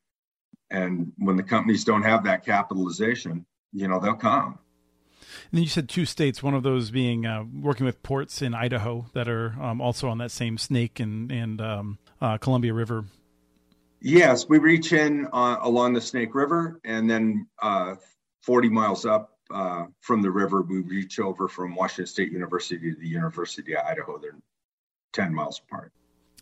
And 0.71 1.13
when 1.19 1.37
the 1.37 1.43
companies 1.43 1.85
don't 1.85 2.03
have 2.03 2.25
that 2.25 2.45
capitalization, 2.45 3.45
you 3.73 3.89
know, 3.89 4.01
they'll 4.01 4.15
come. 4.15 4.59
And 5.51 5.59
then 5.59 5.63
you 5.63 5.69
said 5.69 5.89
two 5.89 6.05
states, 6.05 6.43
one 6.43 6.55
of 6.55 6.63
those 6.63 6.91
being 6.91 7.25
uh, 7.25 7.45
working 7.61 7.87
with 7.87 8.03
ports 8.03 8.43
in 8.43 8.55
Idaho 8.55 9.07
that 9.15 9.29
are 9.29 9.55
um, 9.61 9.81
also 9.81 10.09
on 10.09 10.19
that 10.19 10.31
same 10.31 10.59
Snake 10.59 11.01
and, 11.01 11.33
and 11.33 11.61
um, 11.61 11.99
uh, 12.21 12.37
Columbia 12.37 12.75
River. 12.75 13.05
Yes, 14.01 14.49
we 14.49 14.59
reach 14.59 14.93
in 14.93 15.27
uh, 15.33 15.57
along 15.63 15.95
the 15.95 16.01
Snake 16.01 16.35
River 16.35 16.81
and 16.85 17.09
then 17.11 17.47
uh, 17.63 17.95
40 18.43 18.69
miles 18.69 19.07
up 19.07 19.39
uh, 19.51 19.87
from 20.01 20.23
the 20.23 20.31
river, 20.31 20.63
we 20.63 20.81
reach 20.81 21.19
over 21.19 21.49
from 21.49 21.75
Washington 21.75 22.07
State 22.07 22.33
University 22.33 22.93
to 22.93 23.01
the 23.01 23.09
University 23.09 23.75
of 23.75 23.85
Idaho. 23.85 24.19
They're 24.19 24.37
10 25.15 25.35
miles 25.35 25.61
apart. 25.67 25.93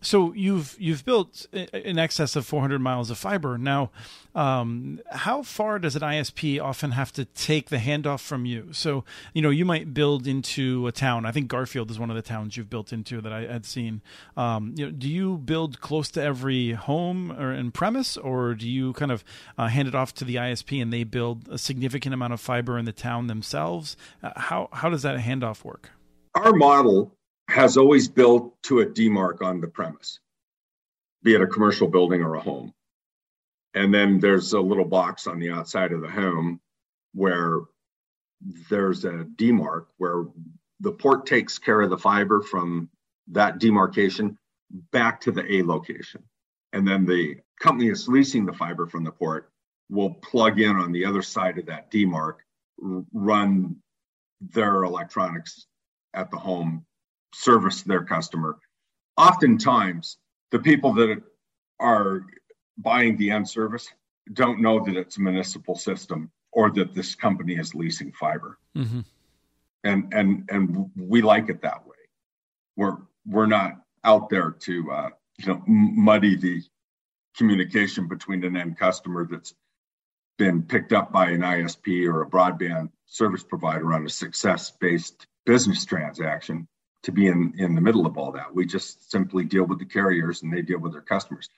So 0.03 0.35
you've 0.35 0.77
you've 0.79 1.05
built 1.05 1.47
in 1.53 1.99
excess 1.99 2.37
of 2.37 2.47
400 2.47 2.81
miles 2.81 3.11
of 3.11 3.17
fiber. 3.17 3.57
Now, 3.57 3.91
um, 4.35 5.01
how 5.11 5.43
far 5.43 5.79
does 5.79 5.97
an 5.97 6.03
ISP 6.03 6.63
often 6.63 6.91
have 6.91 7.13
to 7.13 7.25
take 7.25 7.71
the 7.71 7.79
handoff 7.79 8.21
from 8.21 8.45
you? 8.45 8.69
So 8.73 9.05
you 9.33 9.41
know 9.41 9.49
you 9.49 9.65
might 9.65 9.95
build 9.95 10.27
into 10.27 10.87
a 10.87 10.93
town. 10.93 11.25
I 11.25 11.33
think 11.33 11.49
Garfield 11.49 11.91
is 11.91 11.99
one 11.99 12.11
of 12.11 12.17
the 12.17 12.23
towns 12.23 12.57
you've 12.57 12.69
built 12.69 12.93
into 12.93 13.23
that 13.23 13.33
I 13.33 13.47
had 13.47 13.65
seen. 13.65 14.03
Um, 14.37 14.75
you 14.77 14.87
know, 14.87 14.93
do 14.93 15.09
you 15.09 15.39
build 15.39 15.81
close 15.81 16.11
to 16.11 16.23
every 16.23 16.73
home 16.73 17.33
or 17.33 17.53
in 17.53 17.71
premise, 17.71 18.19
or 18.19 18.55
do 18.55 18.69
you 18.69 18.93
kind 18.93 19.11
of 19.11 19.25
uh, 19.57 19.69
hand 19.69 19.89
it 19.89 19.95
off 19.95 20.15
to 20.17 20.25
the 20.25 20.35
ISP 20.35 20.81
and 20.81 20.93
they 20.93 21.05
build 21.05 21.49
a 21.49 21.59
significant 21.59 22.13
amount 22.13 22.35
of 22.35 22.41
fiber 22.41 22.79
in 22.79 22.85
the 22.85 22.93
town 22.93 23.29
themselves? 23.29 23.97
Uh, 24.23 24.31
how 24.37 24.69
how 24.73 24.91
does 24.91 25.03
that 25.03 25.19
handoff 25.19 25.65
work? 25.65 25.91
Our 26.35 26.53
model 26.53 27.17
has 27.49 27.77
always 27.77 28.09
built 28.09 28.55
to 28.65 28.81
a 28.81 28.87
demarc 28.87 29.43
on 29.43 29.61
the 29.61 29.69
premise, 29.69 30.21
be 31.23 31.35
it 31.35 31.41
a 31.41 31.47
commercial 31.47 31.89
building 31.89 32.23
or 32.23 32.35
a 32.35 32.41
home. 32.41 32.73
And 33.75 33.93
then 33.93 34.21
there's 34.21 34.53
a 34.53 34.61
little 34.61 34.85
box 34.85 35.27
on 35.27 35.39
the 35.39 35.51
outside 35.51 35.93
of 35.93 36.01
the 36.01 36.11
home 36.11 36.61
where 37.15 37.61
there's 38.71 39.05
a 39.05 39.27
demarc 39.37 39.87
where 39.99 40.25
the 40.81 40.93
port 40.93 41.27
takes 41.27 41.59
care 41.59 41.81
of 41.81 41.91
the 41.91 41.99
fiber 41.99 42.43
from 42.43 42.91
that 43.29 43.59
demarcation 43.59 44.39
back 44.93 45.21
to 45.23 45.33
the 45.33 45.51
A 45.55 45.63
location. 45.63 46.23
And 46.73 46.87
then 46.87 47.07
the 47.07 47.39
company 47.61 47.89
that's 47.89 48.09
leasing 48.09 48.45
the 48.45 48.53
fiber 48.53 48.87
from 48.87 49.05
the 49.05 49.13
port 49.13 49.51
will 49.89 50.15
plug 50.15 50.61
in 50.61 50.77
on 50.77 50.93
the 50.93 51.05
other 51.05 51.23
side 51.23 51.59
of 51.59 51.67
that 51.67 51.91
demarc, 51.91 52.37
run 52.79 53.77
their 54.41 54.83
electronics 54.85 55.67
at 56.13 56.31
the 56.31 56.37
home 56.37 56.85
service 57.35 57.83
their 57.83 58.05
customer. 58.05 58.59
Oftentimes, 59.17 60.19
the 60.51 60.59
people 60.59 60.93
that 60.95 61.23
are 61.81 62.23
buying 62.79 63.17
the 63.17 63.31
end 63.31 63.49
service 63.49 63.89
don't 64.33 64.61
know 64.61 64.85
that 64.85 64.97
it's 64.97 65.17
a 65.17 65.21
municipal 65.21 65.75
system 65.75 66.31
or 66.53 66.71
that 66.71 66.95
this 66.95 67.15
company 67.15 67.55
is 67.55 67.75
leasing 67.75 68.13
fiber. 68.13 68.59
Mm-hmm. 68.77 69.01
And 69.85 70.13
and 70.13 70.49
and 70.51 70.91
we 70.97 71.23
like 71.23 71.49
it 71.49 71.63
that 71.63 71.87
way. 71.87 71.97
We're 72.77 72.97
we're 73.25 73.47
not 73.47 73.75
out 74.05 74.29
there 74.31 74.51
to 74.51 74.91
uh, 74.91 75.09
you 75.39 75.47
know 75.47 75.63
muddy 75.67 76.37
the 76.37 76.63
communication 77.37 78.09
between 78.09 78.43
an 78.45 78.57
end 78.57 78.79
customer 78.79 79.27
that's 79.31 79.55
been 80.39 80.63
picked 80.63 80.93
up 80.93 81.13
by 81.13 81.31
an 81.31 81.41
ISP 81.41 82.07
or 82.07 82.23
a 82.23 82.29
broadband 82.29 82.91
service 83.07 83.43
provider 83.43 83.93
on 83.93 84.05
a 84.05 84.09
success 84.09 84.71
based 84.71 85.27
business 85.45 85.85
transaction 85.85 86.67
to 87.07 87.13
be 87.13 87.29
in, 87.29 87.55
in 87.57 87.77
the 87.77 87.81
middle 87.81 88.05
of 88.05 88.19
all 88.19 88.33
that. 88.33 88.53
We 88.53 88.67
just 88.67 89.11
simply 89.11 89.45
deal 89.45 89.65
with 89.65 89.79
the 89.79 89.85
carriers 89.85 90.43
and 90.43 90.53
they 90.53 90.61
deal 90.61 90.81
with 90.81 90.93
their 90.93 91.01
customers. 91.01 91.49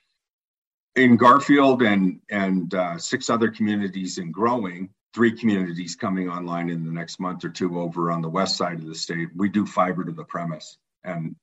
In 0.95 1.17
Garfield 1.17 1.81
and, 1.81 2.21
and 2.29 2.71
uh, 2.73 2.99
six 2.99 3.31
other 3.31 3.49
communities 3.49 4.19
and 4.19 4.31
growing, 4.31 4.89
three 5.15 5.31
communities 5.31 5.95
coming 5.95 6.29
online 6.29 6.69
in 6.69 6.85
the 6.85 6.91
next 6.91 7.19
month 7.19 7.43
or 7.43 7.49
two 7.49 7.79
over 7.81 8.11
on 8.11 8.21
the 8.21 8.29
west 8.29 8.57
side 8.57 8.77
of 8.77 8.85
the 8.85 8.93
state, 8.93 9.29
we 9.35 9.49
do 9.49 9.65
fiber 9.65 10.05
to 10.05 10.11
the 10.11 10.23
premise 10.23 10.77
and 11.03 11.35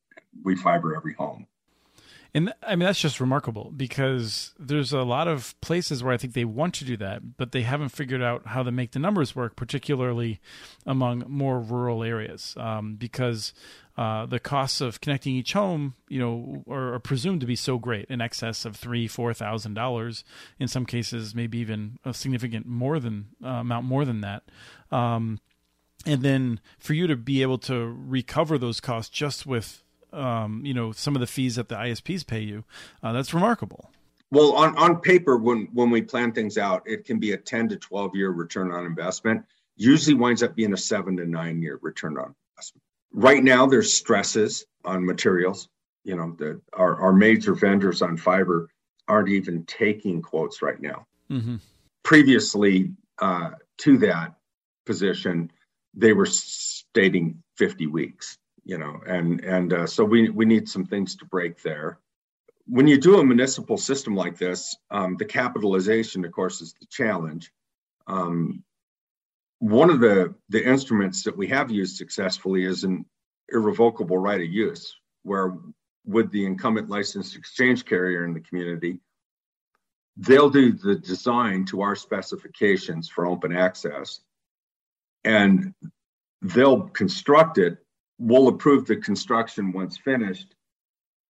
we 0.45 0.55
fiber 0.55 0.95
every 0.95 1.15
home. 1.15 1.45
And 2.35 2.53
I 2.63 2.77
mean, 2.77 2.87
that's 2.87 3.01
just 3.01 3.21
remarkable 3.21 3.73
because 3.77 4.55
there's 4.59 4.93
a 4.93 5.03
lot 5.03 5.29
of 5.29 5.59
places 5.61 6.03
where 6.03 6.13
I 6.13 6.17
think 6.17 6.35
they 6.35 6.45
want 6.45 6.75
to 6.75 6.85
do 6.85 6.97
that, 6.99 7.37
but 7.37 7.53
they 7.53 7.63
haven't 7.63 7.91
figured 7.91 8.23
out 8.23 8.47
how 8.47 8.63
to 8.63 8.71
make 8.71 8.93
the 8.93 8.99
numbers 8.99 9.35
work, 9.35 9.57
particularly 9.57 10.41
among 10.85 11.25
more 11.29 11.61
rural 11.61 12.03
areas. 12.03 12.55
Um, 12.59 12.97
because 12.97 13.55
uh, 13.97 14.27
the 14.27 14.39
costs 14.39 14.81
of 14.81 15.01
connecting 15.01 15.35
each 15.35 15.55
home, 15.55 15.95
you 16.09 16.21
know, 16.21 16.65
are, 16.69 16.95
are, 16.95 16.99
presumed 16.99 17.41
to 17.41 17.47
be 17.47 17.57
so 17.57 17.79
great, 17.79 18.05
in 18.11 18.21
excess 18.21 18.67
of 18.67 18.77
three, 18.77 19.09
four 19.09 19.33
thousand 19.33 19.73
dollars. 19.73 20.23
In 20.59 20.69
some 20.69 20.85
cases, 20.85 21.35
maybe 21.35 21.59
even 21.59 21.99
a 22.05 22.13
significant 22.13 22.67
more 22.67 23.01
than 23.01 23.29
uh, 23.43 23.49
amount 23.49 23.87
more 23.87 24.05
than 24.05 24.21
that. 24.21 24.43
Um, 24.91 25.41
and 26.05 26.23
then 26.23 26.61
for 26.79 26.93
you 26.93 27.07
to 27.07 27.17
be 27.17 27.41
able 27.41 27.59
to 27.59 27.87
recover 27.87 28.59
those 28.59 28.81
costs 28.81 29.11
just 29.11 29.47
with 29.47 29.83
um, 30.13 30.63
you 30.65 30.75
know 30.75 30.93
some 30.93 31.15
of 31.15 31.21
the 31.21 31.27
fees 31.27 31.57
that 31.57 31.69
the 31.69 31.77
ISPs 31.77 32.27
pay 32.27 32.41
you. 32.41 32.65
Uh, 33.03 33.13
that's 33.13 33.35
remarkable. 33.35 33.91
Well, 34.31 34.53
on, 34.53 34.77
on 34.77 35.01
paper, 35.01 35.37
when 35.37 35.69
when 35.73 35.91
we 35.91 36.03
plan 36.03 36.33
things 36.33 36.59
out, 36.59 36.83
it 36.87 37.05
can 37.05 37.19
be 37.19 37.33
a 37.33 37.37
10 37.37 37.69
to 37.71 37.77
12 37.77 38.15
year 38.15 38.31
return 38.31 38.73
on 38.73 38.85
investment. 38.85 39.45
Usually 39.77 40.15
winds 40.15 40.43
up 40.43 40.57
being 40.57 40.73
a 40.73 40.77
seven 40.77 41.17
to 41.19 41.27
nine 41.27 41.63
year 41.63 41.79
return 41.83 42.19
on 42.19 42.35
investment. 42.53 42.83
Right 43.13 43.43
now, 43.43 43.67
there's 43.67 43.93
stresses 43.93 44.67
on 44.85 45.05
materials. 45.05 45.69
You 46.05 46.17
know, 46.17 46.35
the, 46.39 46.61
our, 46.73 47.01
our 47.01 47.13
major 47.13 47.55
vendors 47.55 48.03
on 48.03 48.17
fiber 48.17 48.69
aren't 49.09 49.29
even 49.29 49.65
taking 49.65 50.23
quotes 50.23 50.63
right 50.63 50.81
now. 50.81 51.07
Mm-hmm. 51.31 51.57
Previously 52.03 52.93
uh, 53.21 53.51
to 53.79 53.99
that 53.99 54.35
position, 54.85 55.51
they 55.95 56.13
were 56.13 56.27
stating 56.27 57.43
50 57.57 57.87
weeks 57.87 58.39
you 58.67 58.79
know, 58.79 59.01
and 59.07 59.41
and 59.45 59.73
uh, 59.73 59.87
so 59.87 60.05
we 60.05 60.29
we 60.29 60.45
need 60.45 60.69
some 60.69 60.85
things 60.85 61.15
to 61.17 61.25
break 61.25 61.63
there. 61.63 62.01
When 62.67 62.89
you 62.89 62.99
do 62.99 63.21
a 63.21 63.25
municipal 63.25 63.79
system 63.79 64.17
like 64.17 64.37
this, 64.37 64.77
um, 64.91 65.17
the 65.17 65.25
capitalization, 65.25 66.25
of 66.25 66.33
course, 66.33 66.61
is 66.61 66.75
the 66.81 66.87
challenge. 66.91 67.53
Um, 68.09 68.65
one 69.61 69.89
of 69.89 70.01
the 70.01 70.35
the 70.49 70.67
instruments 70.67 71.23
that 71.23 71.37
we 71.37 71.47
have 71.47 71.71
used 71.71 71.97
successfully 71.97 72.65
is 72.65 72.83
an 72.83 73.07
irrevocable 73.51 74.19
right 74.19 74.41
of 74.41 74.49
use, 74.49 74.97
where 75.23 75.57
with 76.05 76.33
the 76.33 76.45
incumbent 76.45 76.91
licensed 76.91 77.37
exchange 77.37 77.85
carrier 77.85 78.25
in 78.25 78.35
the 78.35 78.41
community, 78.41 78.99
they'll 80.17 80.51
do 80.51 80.73
the 80.73 80.97
design 80.97 81.65
to 81.67 81.83
our 81.83 81.95
specifications 81.95 83.09
for 83.09 83.27
open 83.27 83.57
access, 83.57 84.19
and 85.23 85.73
they'll 86.43 86.89
construct 86.89 87.59
it 87.59 87.79
we'll 88.19 88.49
approve 88.49 88.87
the 88.87 88.97
construction 88.97 89.73
once 89.73 89.97
finished, 89.97 90.55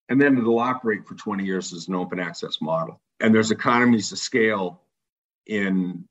and 0.08 0.20
then 0.20 0.38
it'll 0.38 0.58
operate 0.58 1.06
for 1.06 1.14
20 1.14 1.44
years 1.44 1.72
as 1.72 1.88
an 1.88 1.94
open 1.94 2.20
access 2.20 2.60
model. 2.60 3.00
And 3.20 3.34
there's 3.34 3.50
economies 3.50 4.12
of 4.12 4.18
scale 4.18 4.82
in 5.46 6.04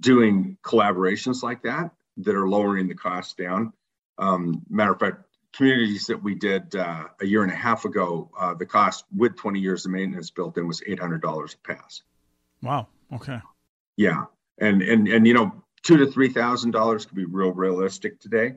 doing 0.00 0.58
collaborations 0.62 1.42
like 1.42 1.62
that 1.62 1.90
that 2.18 2.34
are 2.34 2.48
lowering 2.48 2.88
the 2.88 2.94
cost 2.94 3.36
down. 3.36 3.72
Um, 4.18 4.62
matter 4.68 4.92
of 4.92 4.98
fact, 4.98 5.22
communities 5.52 6.06
that 6.06 6.22
we 6.22 6.34
did 6.34 6.74
uh, 6.74 7.04
a 7.20 7.26
year 7.26 7.42
and 7.42 7.52
a 7.52 7.56
half 7.56 7.84
ago, 7.84 8.30
uh, 8.38 8.54
the 8.54 8.66
cost 8.66 9.04
with 9.16 9.36
20 9.36 9.60
years 9.60 9.86
of 9.86 9.92
maintenance 9.92 10.30
built 10.30 10.58
in 10.58 10.66
was 10.66 10.80
$800 10.80 11.54
a 11.54 11.58
pass. 11.58 12.02
Wow. 12.62 12.88
Okay. 13.12 13.40
Yeah, 13.96 14.24
and 14.58 14.80
and 14.80 15.08
and 15.08 15.26
you 15.26 15.34
know, 15.34 15.64
two 15.82 15.96
to 15.96 16.06
three 16.06 16.28
thousand 16.28 16.70
dollars 16.70 17.04
could 17.04 17.16
be 17.16 17.24
real 17.24 17.52
realistic 17.52 18.20
today. 18.20 18.54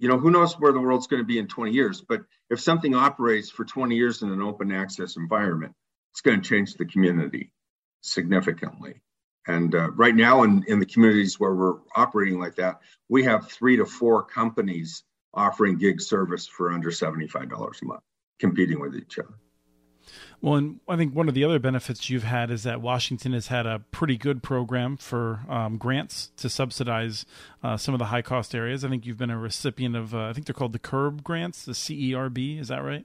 You 0.00 0.08
know, 0.08 0.18
who 0.18 0.30
knows 0.30 0.58
where 0.58 0.72
the 0.72 0.80
world's 0.80 1.06
going 1.06 1.22
to 1.22 1.26
be 1.26 1.38
in 1.38 1.46
20 1.46 1.72
years? 1.72 2.00
But 2.00 2.22
if 2.48 2.58
something 2.58 2.94
operates 2.94 3.50
for 3.50 3.66
20 3.66 3.94
years 3.94 4.22
in 4.22 4.30
an 4.30 4.40
open 4.40 4.72
access 4.72 5.16
environment, 5.16 5.74
it's 6.12 6.22
going 6.22 6.40
to 6.40 6.48
change 6.48 6.74
the 6.74 6.86
community 6.86 7.52
significantly. 8.00 9.02
And 9.46 9.74
uh, 9.74 9.90
right 9.90 10.14
now, 10.14 10.42
in, 10.42 10.64
in 10.66 10.80
the 10.80 10.86
communities 10.86 11.38
where 11.38 11.54
we're 11.54 11.76
operating 11.94 12.38
like 12.38 12.56
that, 12.56 12.80
we 13.10 13.24
have 13.24 13.50
three 13.50 13.76
to 13.76 13.84
four 13.84 14.24
companies 14.24 15.04
offering 15.34 15.76
gig 15.76 16.00
service 16.00 16.46
for 16.46 16.72
under 16.72 16.90
$75 16.90 17.82
a 17.82 17.84
month, 17.84 18.02
competing 18.38 18.80
with 18.80 18.96
each 18.96 19.18
other. 19.18 19.34
Well, 20.42 20.54
and 20.54 20.80
I 20.88 20.96
think 20.96 21.14
one 21.14 21.28
of 21.28 21.34
the 21.34 21.44
other 21.44 21.58
benefits 21.58 22.08
you've 22.08 22.22
had 22.22 22.50
is 22.50 22.62
that 22.62 22.80
Washington 22.80 23.34
has 23.34 23.48
had 23.48 23.66
a 23.66 23.80
pretty 23.90 24.16
good 24.16 24.42
program 24.42 24.96
for 24.96 25.40
um, 25.50 25.76
grants 25.76 26.32
to 26.38 26.48
subsidize 26.48 27.26
uh, 27.62 27.76
some 27.76 27.94
of 27.94 27.98
the 27.98 28.06
high 28.06 28.22
cost 28.22 28.54
areas. 28.54 28.82
I 28.82 28.88
think 28.88 29.04
you've 29.04 29.18
been 29.18 29.28
a 29.30 29.38
recipient 29.38 29.96
of, 29.96 30.14
uh, 30.14 30.28
I 30.28 30.32
think 30.32 30.46
they're 30.46 30.54
called 30.54 30.72
the 30.72 30.78
CERB 30.78 31.22
grants, 31.22 31.66
the 31.66 31.72
CERB. 31.72 32.58
Is 32.58 32.68
that 32.68 32.82
right? 32.82 33.04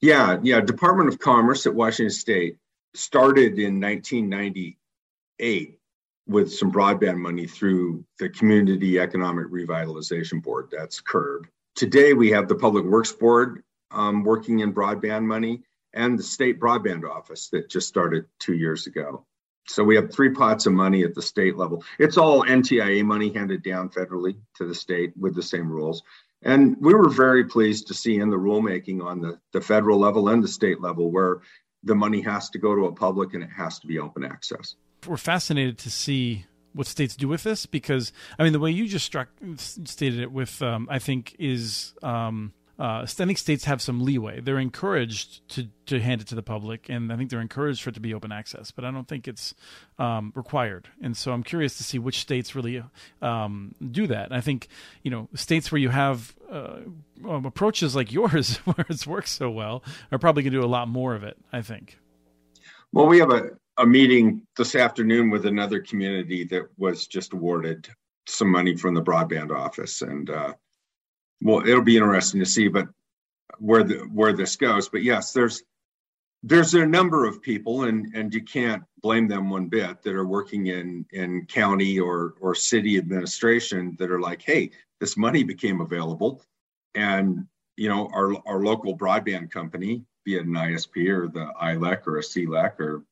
Yeah, 0.00 0.38
yeah. 0.42 0.60
Department 0.60 1.08
of 1.08 1.20
Commerce 1.20 1.64
at 1.66 1.74
Washington 1.74 2.10
State 2.10 2.56
started 2.94 3.56
in 3.60 3.80
1998 3.80 5.78
with 6.26 6.52
some 6.52 6.72
broadband 6.72 7.18
money 7.18 7.46
through 7.46 8.04
the 8.18 8.28
Community 8.28 8.98
Economic 8.98 9.46
Revitalization 9.46 10.42
Board. 10.42 10.70
That's 10.72 11.00
CERB. 11.02 11.44
Today, 11.76 12.14
we 12.14 12.30
have 12.30 12.48
the 12.48 12.56
Public 12.56 12.84
Works 12.84 13.12
Board 13.12 13.62
um, 13.92 14.24
working 14.24 14.58
in 14.58 14.74
broadband 14.74 15.24
money 15.24 15.62
and 15.94 16.18
the 16.18 16.22
state 16.22 16.58
broadband 16.60 17.08
office 17.08 17.48
that 17.50 17.68
just 17.68 17.88
started 17.88 18.26
two 18.38 18.54
years 18.54 18.86
ago. 18.86 19.24
So 19.68 19.84
we 19.84 19.94
have 19.96 20.12
three 20.12 20.30
pots 20.30 20.66
of 20.66 20.72
money 20.72 21.04
at 21.04 21.14
the 21.14 21.22
state 21.22 21.56
level. 21.56 21.84
It's 21.98 22.16
all 22.16 22.44
NTIA 22.44 23.04
money 23.04 23.32
handed 23.32 23.62
down 23.62 23.90
federally 23.90 24.36
to 24.56 24.66
the 24.66 24.74
state 24.74 25.12
with 25.16 25.34
the 25.34 25.42
same 25.42 25.70
rules. 25.70 26.02
And 26.42 26.76
we 26.80 26.94
were 26.94 27.08
very 27.08 27.44
pleased 27.44 27.86
to 27.88 27.94
see 27.94 28.18
in 28.18 28.28
the 28.28 28.36
rulemaking 28.36 29.02
on 29.02 29.20
the, 29.20 29.38
the 29.52 29.60
federal 29.60 29.98
level 29.98 30.28
and 30.28 30.42
the 30.42 30.48
state 30.48 30.80
level 30.80 31.12
where 31.12 31.40
the 31.84 31.94
money 31.94 32.20
has 32.22 32.50
to 32.50 32.58
go 32.58 32.74
to 32.74 32.86
a 32.86 32.92
public 32.92 33.34
and 33.34 33.42
it 33.42 33.50
has 33.56 33.78
to 33.80 33.86
be 33.86 33.98
open 33.98 34.24
access. 34.24 34.74
We're 35.06 35.16
fascinated 35.16 35.78
to 35.78 35.90
see 35.90 36.46
what 36.72 36.86
states 36.86 37.14
do 37.14 37.28
with 37.28 37.44
this 37.44 37.66
because, 37.66 38.12
I 38.38 38.44
mean, 38.44 38.52
the 38.52 38.60
way 38.60 38.70
you 38.70 38.88
just 38.88 39.04
struck, 39.04 39.28
stated 39.56 40.20
it 40.20 40.32
with, 40.32 40.60
um, 40.62 40.88
I 40.90 40.98
think, 40.98 41.36
is. 41.38 41.94
Um, 42.02 42.52
uh, 42.82 43.02
I 43.02 43.06
think 43.06 43.38
states 43.38 43.64
have 43.66 43.80
some 43.80 44.04
leeway. 44.04 44.40
They're 44.40 44.58
encouraged 44.58 45.48
to 45.50 45.68
to 45.86 46.00
hand 46.00 46.20
it 46.20 46.26
to 46.28 46.34
the 46.34 46.42
public, 46.42 46.88
and 46.88 47.12
I 47.12 47.16
think 47.16 47.30
they're 47.30 47.40
encouraged 47.40 47.80
for 47.80 47.90
it 47.90 47.92
to 47.94 48.00
be 48.00 48.12
open 48.12 48.32
access. 48.32 48.72
But 48.72 48.84
I 48.84 48.90
don't 48.90 49.06
think 49.06 49.28
it's 49.28 49.54
um, 50.00 50.32
required. 50.34 50.88
And 51.00 51.16
so 51.16 51.32
I'm 51.32 51.44
curious 51.44 51.76
to 51.76 51.84
see 51.84 52.00
which 52.00 52.18
states 52.18 52.56
really 52.56 52.82
um, 53.20 53.76
do 53.92 54.08
that. 54.08 54.26
And 54.26 54.34
I 54.34 54.40
think 54.40 54.66
you 55.04 55.12
know 55.12 55.28
states 55.32 55.70
where 55.70 55.78
you 55.78 55.90
have 55.90 56.34
uh, 56.50 56.78
um, 57.24 57.44
approaches 57.44 57.94
like 57.94 58.10
yours, 58.10 58.56
where 58.64 58.84
it's 58.88 59.06
worked 59.06 59.28
so 59.28 59.48
well, 59.48 59.84
are 60.10 60.18
probably 60.18 60.42
going 60.42 60.52
to 60.52 60.58
do 60.58 60.64
a 60.64 60.66
lot 60.66 60.88
more 60.88 61.14
of 61.14 61.22
it. 61.22 61.36
I 61.52 61.62
think. 61.62 62.00
Well, 62.92 63.06
we 63.06 63.20
have 63.20 63.30
a, 63.30 63.50
a 63.78 63.86
meeting 63.86 64.44
this 64.56 64.74
afternoon 64.74 65.30
with 65.30 65.46
another 65.46 65.78
community 65.80 66.42
that 66.46 66.64
was 66.78 67.06
just 67.06 67.32
awarded 67.32 67.88
some 68.26 68.50
money 68.50 68.76
from 68.76 68.94
the 68.94 69.02
broadband 69.02 69.52
office, 69.52 70.02
and 70.02 70.28
uh, 70.28 70.54
well, 71.42 71.66
it'll 71.66 71.82
be 71.82 71.96
interesting 71.96 72.40
to 72.40 72.46
see, 72.46 72.68
but 72.68 72.88
where 73.58 73.84
the 73.84 73.98
where 74.12 74.32
this 74.32 74.56
goes. 74.56 74.88
But 74.88 75.02
yes, 75.02 75.32
there's 75.32 75.62
there's 76.42 76.74
a 76.74 76.86
number 76.86 77.24
of 77.26 77.42
people, 77.42 77.84
and 77.84 78.14
and 78.14 78.34
you 78.34 78.42
can't 78.42 78.82
blame 79.02 79.28
them 79.28 79.50
one 79.50 79.68
bit 79.68 80.02
that 80.02 80.14
are 80.14 80.26
working 80.26 80.66
in 80.66 81.06
in 81.12 81.46
county 81.46 81.98
or 81.98 82.34
or 82.40 82.54
city 82.54 82.96
administration 82.98 83.96
that 83.98 84.10
are 84.10 84.20
like, 84.20 84.42
hey, 84.42 84.70
this 85.00 85.16
money 85.16 85.42
became 85.44 85.80
available, 85.80 86.42
and 86.94 87.46
you 87.76 87.88
know 87.88 88.08
our 88.12 88.34
our 88.46 88.64
local 88.64 88.96
broadband 88.96 89.50
company, 89.50 90.04
be 90.24 90.36
it 90.36 90.46
an 90.46 90.52
ISP 90.52 91.08
or 91.08 91.28
the 91.28 91.52
ILEC 91.60 92.06
or 92.06 92.18
a 92.18 92.22
CLEC 92.22 92.80
or 92.80 93.02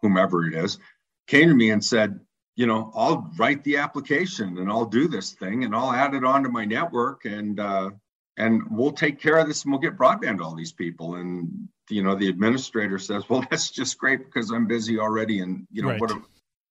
whomever 0.00 0.46
it 0.46 0.54
is, 0.54 0.78
came 1.26 1.48
to 1.48 1.54
me 1.54 1.70
and 1.70 1.84
said, 1.84 2.20
you 2.56 2.66
know, 2.66 2.92
I'll 2.94 3.30
write 3.38 3.64
the 3.64 3.78
application 3.78 4.58
and 4.58 4.70
I'll 4.70 4.84
do 4.84 5.08
this 5.08 5.32
thing 5.32 5.64
and 5.64 5.74
I'll 5.74 5.92
add 5.92 6.14
it 6.14 6.24
onto 6.24 6.50
my 6.50 6.64
network 6.64 7.24
and 7.24 7.58
uh, 7.58 7.90
and 8.36 8.62
we'll 8.70 8.92
take 8.92 9.20
care 9.20 9.38
of 9.38 9.46
this 9.46 9.64
and 9.64 9.72
we'll 9.72 9.80
get 9.80 9.96
broadband 9.96 10.38
to 10.38 10.44
all 10.44 10.54
these 10.54 10.72
people. 10.72 11.16
And 11.16 11.68
you 11.88 12.02
know, 12.02 12.14
the 12.14 12.28
administrator 12.28 12.98
says, 12.98 13.28
well, 13.28 13.44
that's 13.50 13.70
just 13.70 13.98
great 13.98 14.24
because 14.24 14.50
I'm 14.50 14.66
busy 14.66 14.98
already, 14.98 15.40
and 15.40 15.66
you 15.70 15.82
know, 15.82 15.90
right. 15.90 16.00
what 16.00 16.12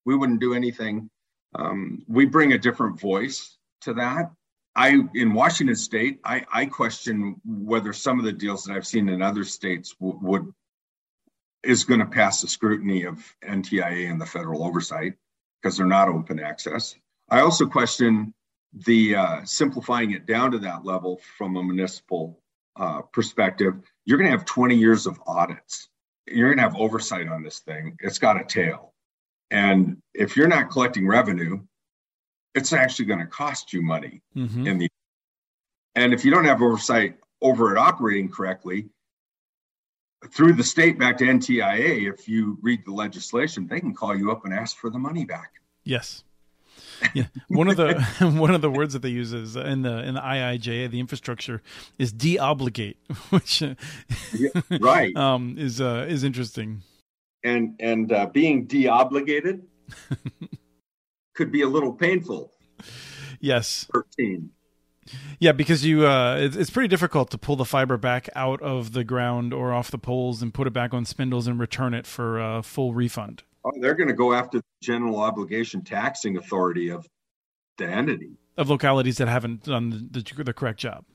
we 0.06 0.16
wouldn't 0.16 0.40
do 0.40 0.54
anything. 0.54 1.10
Um, 1.54 2.04
we 2.08 2.26
bring 2.26 2.54
a 2.54 2.58
different 2.58 3.00
voice 3.00 3.58
to 3.82 3.94
that. 3.96 4.32
I 4.76 5.00
in 5.16 5.34
Washington 5.34 5.76
State, 5.76 6.20
I, 6.24 6.46
I 6.52 6.66
question 6.66 7.42
whether 7.44 7.92
some 7.92 8.20
of 8.20 8.26
the 8.26 8.32
deals 8.32 8.64
that 8.64 8.76
I've 8.76 8.88
seen 8.88 9.10
in 9.10 9.22
other 9.22 9.44
states 9.44 9.96
w- 10.00 10.18
would 10.22 10.54
is 11.64 11.84
going 11.84 12.00
to 12.00 12.06
pass 12.06 12.42
the 12.42 12.48
scrutiny 12.48 13.04
of 13.04 13.20
NTIA 13.44 14.10
and 14.10 14.20
the 14.20 14.26
federal 14.26 14.64
oversight 14.64 15.14
because 15.62 15.78
they're 15.78 15.86
not 15.86 16.10
open 16.10 16.40
access. 16.40 16.96
I 17.30 17.42
also 17.42 17.66
question 17.66 18.34
the 18.74 19.16
uh, 19.16 19.44
simplifying 19.44 20.12
it 20.12 20.26
down 20.26 20.52
to 20.52 20.60
that 20.60 20.86
level 20.86 21.20
from 21.38 21.58
a 21.58 21.64
municipal 21.64 22.40
uh, 22.76 23.02
perspective. 23.02 23.76
You're 24.06 24.18
going 24.18 24.32
to 24.32 24.38
have 24.38 24.46
20 24.46 24.76
years 24.76 25.08
of 25.08 25.20
audits. 25.28 25.90
You're 26.28 26.50
going 26.50 26.58
to 26.58 26.64
have 26.64 26.76
oversight 26.76 27.28
on 27.28 27.44
this 27.44 27.60
thing. 27.60 27.98
It's 28.00 28.20
got 28.20 28.40
a 28.40 28.44
tail. 28.44 28.94
And 29.50 29.98
if 30.14 30.38
you're 30.38 30.48
not 30.48 30.70
collecting 30.70 31.06
revenue, 31.06 31.60
it's 32.56 32.74
actually 32.74 33.06
going 33.06 33.20
to 33.20 33.26
cost 33.26 33.74
you 33.74 33.82
money 33.82 34.22
mm-hmm. 34.36 34.68
in 34.68 34.78
the 34.78 34.90
and 35.96 36.14
if 36.14 36.24
you 36.24 36.32
don't 36.32 36.46
have 36.46 36.62
oversight 36.62 37.18
over 37.42 37.76
it 37.76 37.78
operating 37.78 38.30
correctly, 38.30 38.88
through 40.30 40.54
the 40.54 40.64
state 40.64 41.00
back 41.00 41.18
to 41.18 41.26
NTIA, 41.26 42.12
if 42.12 42.28
you 42.28 42.58
read 42.62 42.86
the 42.86 42.92
legislation, 42.92 43.68
they 43.68 43.80
can 43.80 43.94
call 43.94 44.16
you 44.16 44.32
up 44.32 44.46
and 44.46 44.54
ask 44.54 44.78
for 44.78 44.90
the 44.90 45.00
money 45.00 45.26
back. 45.26 45.54
Yes. 45.84 46.24
Yeah, 47.16 47.26
one 47.48 47.68
of 47.68 47.78
the 47.78 48.00
one 48.38 48.54
of 48.54 48.62
the 48.62 48.70
words 48.70 48.94
that 48.94 49.02
they 49.02 49.10
use 49.10 49.34
is 49.34 49.56
in 49.56 49.82
the 49.82 50.04
in 50.04 50.14
the 50.14 50.22
IIJA, 50.22 50.92
the 50.92 51.00
infrastructure 51.00 51.64
is 51.98 52.14
deobligate, 52.14 52.98
which 53.32 53.62
yeah, 53.62 54.50
right 54.80 55.16
um, 55.16 55.56
is 55.58 55.82
uh, 55.82 56.06
is 56.08 56.24
interesting. 56.24 56.84
And 57.44 57.76
and 57.80 58.12
uh, 58.12 58.28
being 58.28 58.68
deobligated 58.68 59.64
could 61.34 61.52
be 61.52 61.64
a 61.64 61.68
little 61.68 61.92
painful. 61.92 62.54
Yes. 63.40 63.88
Thirteen. 63.92 64.52
Yeah, 65.40 65.52
because 65.52 65.86
you 65.86 66.06
uh, 66.06 66.38
it's, 66.40 66.56
it's 66.56 66.70
pretty 66.70 66.88
difficult 66.88 67.32
to 67.32 67.38
pull 67.38 67.56
the 67.56 67.66
fiber 67.66 67.98
back 67.98 68.30
out 68.36 68.62
of 68.62 68.94
the 68.94 69.04
ground 69.04 69.54
or 69.54 69.74
off 69.74 69.92
the 69.92 69.98
poles 69.98 70.42
and 70.42 70.54
put 70.54 70.68
it 70.68 70.74
back 70.74 70.94
on 70.94 71.06
spindles 71.06 71.48
and 71.48 71.60
return 71.60 71.94
it 71.94 72.06
for 72.06 72.40
a 72.40 72.62
full 72.62 72.94
refund. 72.94 73.44
Oh, 73.64 73.72
they're 73.80 73.96
going 73.96 74.08
to 74.08 74.14
go 74.14 74.34
after 74.34 74.60
the 74.60 74.66
general 74.82 75.20
obligation 75.20 75.84
taxing 75.84 76.38
authority 76.38 76.90
of 76.90 77.08
the 77.78 77.88
entity 77.88 78.38
of 78.58 78.70
localities 78.70 79.18
that 79.18 79.28
haven't 79.28 79.64
done 79.64 80.10
the, 80.12 80.22
the, 80.22 80.44
the 80.44 80.54
correct 80.54 80.80
job. 80.80 81.06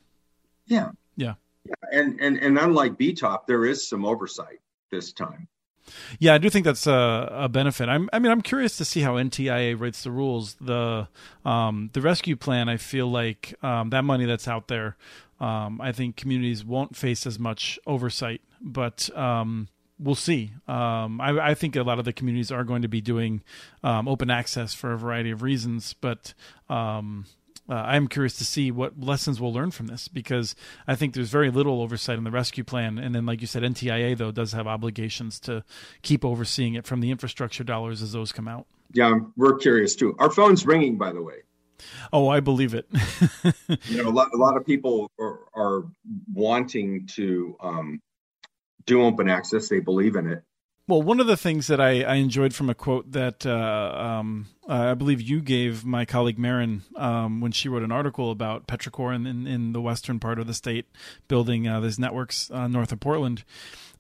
Yeah. 0.67 0.91
yeah, 1.17 1.35
yeah, 1.65 1.75
and 1.93 2.21
and 2.21 2.39
and 2.39 2.59
unlike 2.59 2.99
BTOP, 2.99 3.47
there 3.47 3.65
is 3.65 3.89
some 3.89 4.05
oversight 4.05 4.59
this 4.91 5.13
time. 5.13 5.49
Yeah, 6.19 6.35
I 6.35 6.39
do 6.39 6.51
think 6.51 6.65
that's 6.65 6.87
a, 6.87 7.29
a 7.33 7.49
benefit. 7.49 7.89
I'm, 7.89 8.09
I 8.13 8.19
mean, 8.19 8.33
I'm 8.33 8.43
curious 8.43 8.77
to 8.79 8.85
see 8.85 9.01
how 9.01 9.15
NTIA 9.15 9.79
writes 9.79 10.03
the 10.03 10.11
rules. 10.11 10.55
The 10.61 11.09
um, 11.45 11.91
the 11.93 12.01
rescue 12.01 12.37
plan, 12.37 12.69
I 12.69 12.77
feel 12.77 13.11
like 13.11 13.55
um, 13.63 13.91
that 13.91 14.03
money 14.03 14.25
that's 14.25 14.49
out 14.49 14.69
there, 14.69 14.97
um, 15.41 15.81
I 15.81 15.93
think 15.93 16.17
communities 16.17 16.65
won't 16.65 16.97
face 16.97 17.27
as 17.27 17.39
much 17.39 17.79
oversight, 17.87 18.41
but 18.61 19.11
um, 19.17 19.69
we'll 19.99 20.15
see. 20.15 20.53
Um, 20.67 21.21
I, 21.21 21.51
I, 21.51 21.55
think 21.55 21.77
a 21.77 21.83
lot 21.83 21.99
of 21.99 22.05
the 22.05 22.13
communities 22.13 22.51
are 22.51 22.65
going 22.65 22.83
to 22.83 22.89
be 22.89 23.01
doing 23.01 23.43
um, 23.83 24.09
open 24.09 24.31
access 24.31 24.75
for 24.75 24.93
a 24.93 24.99
variety 24.99 25.31
of 25.31 25.43
reasons, 25.43 25.95
but 25.95 26.35
uh, 27.69 27.75
I'm 27.75 28.07
curious 28.07 28.37
to 28.39 28.45
see 28.45 28.71
what 28.71 29.01
lessons 29.01 29.41
we'll 29.41 29.53
learn 29.53 29.71
from 29.71 29.87
this 29.87 30.09
because 30.09 30.55
I 30.87 30.95
think 30.95 31.15
there's 31.15 31.31
very 31.31 31.51
little 31.51 31.83
oversight 31.83 32.19
in 32.19 32.25
the 32.25 32.31
rescue 32.31 32.65
plan. 32.65 32.99
And 32.99 33.15
then, 33.15 33.27
like 33.27 33.41
you 33.41 33.47
said, 33.47 33.63
NTIA, 33.63 34.17
though, 34.17 34.31
does 34.31 34.53
have 34.53 34.67
obligations 34.67 35.41
to 35.41 35.65
keep 36.03 36.25
overseeing 36.25 36.75
it 36.75 36.87
from 36.87 37.01
the 37.01 37.11
infrastructure 37.11 37.65
dollars 37.65 38.03
as 38.03 38.13
those 38.13 38.33
come 38.33 38.47
out. 38.47 38.67
Yeah, 38.93 39.19
we're 39.37 39.57
curious 39.57 39.97
too. 39.97 40.15
Our 40.19 40.31
phone's 40.31 40.65
ringing, 40.65 40.97
by 40.97 41.13
the 41.13 41.23
way. 41.23 41.43
Oh, 42.13 42.29
I 42.29 42.41
believe 42.41 42.75
it. 42.75 42.87
you 43.89 44.03
know, 44.03 44.09
a 44.09 44.11
lot, 44.11 44.29
a 44.33 44.37
lot 44.37 44.57
of 44.57 44.65
people 44.65 45.11
are, 45.19 45.41
are 45.55 45.85
wanting 46.33 47.07
to 47.09 47.57
um, 47.61 48.01
do 48.87 49.03
open 49.03 49.29
access. 49.29 49.69
They 49.69 49.81
believe 49.81 50.17
in 50.17 50.27
it. 50.29 50.43
Well, 50.89 51.03
one 51.03 51.19
of 51.19 51.27
the 51.27 51.37
things 51.37 51.67
that 51.67 51.81
I, 51.81 52.05
I 52.05 52.15
enjoyed 52.15 52.55
from 52.55 52.71
a 52.71 52.75
quote 52.75 53.11
that 53.11 53.45
uh, 53.45 54.21
um, 54.21 54.47
I 54.69 54.95
believe 54.95 55.21
you 55.21 55.41
gave 55.41 55.85
my 55.85 56.05
colleague 56.05 56.39
Marin 56.39 56.83
um, 56.95 57.41
when 57.41 57.51
she 57.51 57.69
wrote 57.69 57.83
an 57.83 57.91
article 57.91 58.31
about 58.31 58.69
Petrichor 58.69 59.13
in, 59.13 59.27
in, 59.27 59.49
in, 59.49 59.73
the 59.73 59.81
western 59.81 60.21
part 60.21 60.39
of 60.39 60.47
the 60.47 60.55
state, 60.55 60.87
building 61.27 61.67
uh, 61.67 61.81
these 61.81 61.99
networks 61.99 62.53
uh, 62.53 62.69
north 62.69 62.93
of 62.93 63.01
Portland. 63.01 63.43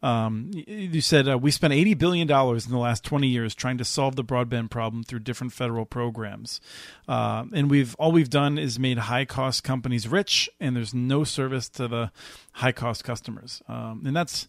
Um, 0.00 0.52
you 0.54 1.00
said 1.00 1.28
uh, 1.28 1.36
we 1.38 1.50
spent 1.50 1.72
eighty 1.72 1.94
billion 1.94 2.28
dollars 2.28 2.66
in 2.66 2.70
the 2.70 2.78
last 2.78 3.02
twenty 3.02 3.26
years 3.26 3.54
trying 3.54 3.78
to 3.78 3.84
solve 3.84 4.14
the 4.14 4.22
broadband 4.22 4.70
problem 4.70 5.02
through 5.02 5.20
different 5.20 5.54
federal 5.54 5.86
programs, 5.86 6.60
uh, 7.08 7.46
and 7.52 7.68
we've 7.70 7.96
all 7.98 8.12
we've 8.12 8.30
done 8.30 8.58
is 8.58 8.78
made 8.78 8.98
high 8.98 9.24
cost 9.24 9.64
companies 9.64 10.06
rich, 10.06 10.50
and 10.60 10.76
there's 10.76 10.94
no 10.94 11.24
service 11.24 11.68
to 11.70 11.88
the 11.88 12.12
high 12.52 12.72
cost 12.72 13.04
customers, 13.04 13.62
um, 13.68 14.02
and 14.06 14.14
that's 14.14 14.46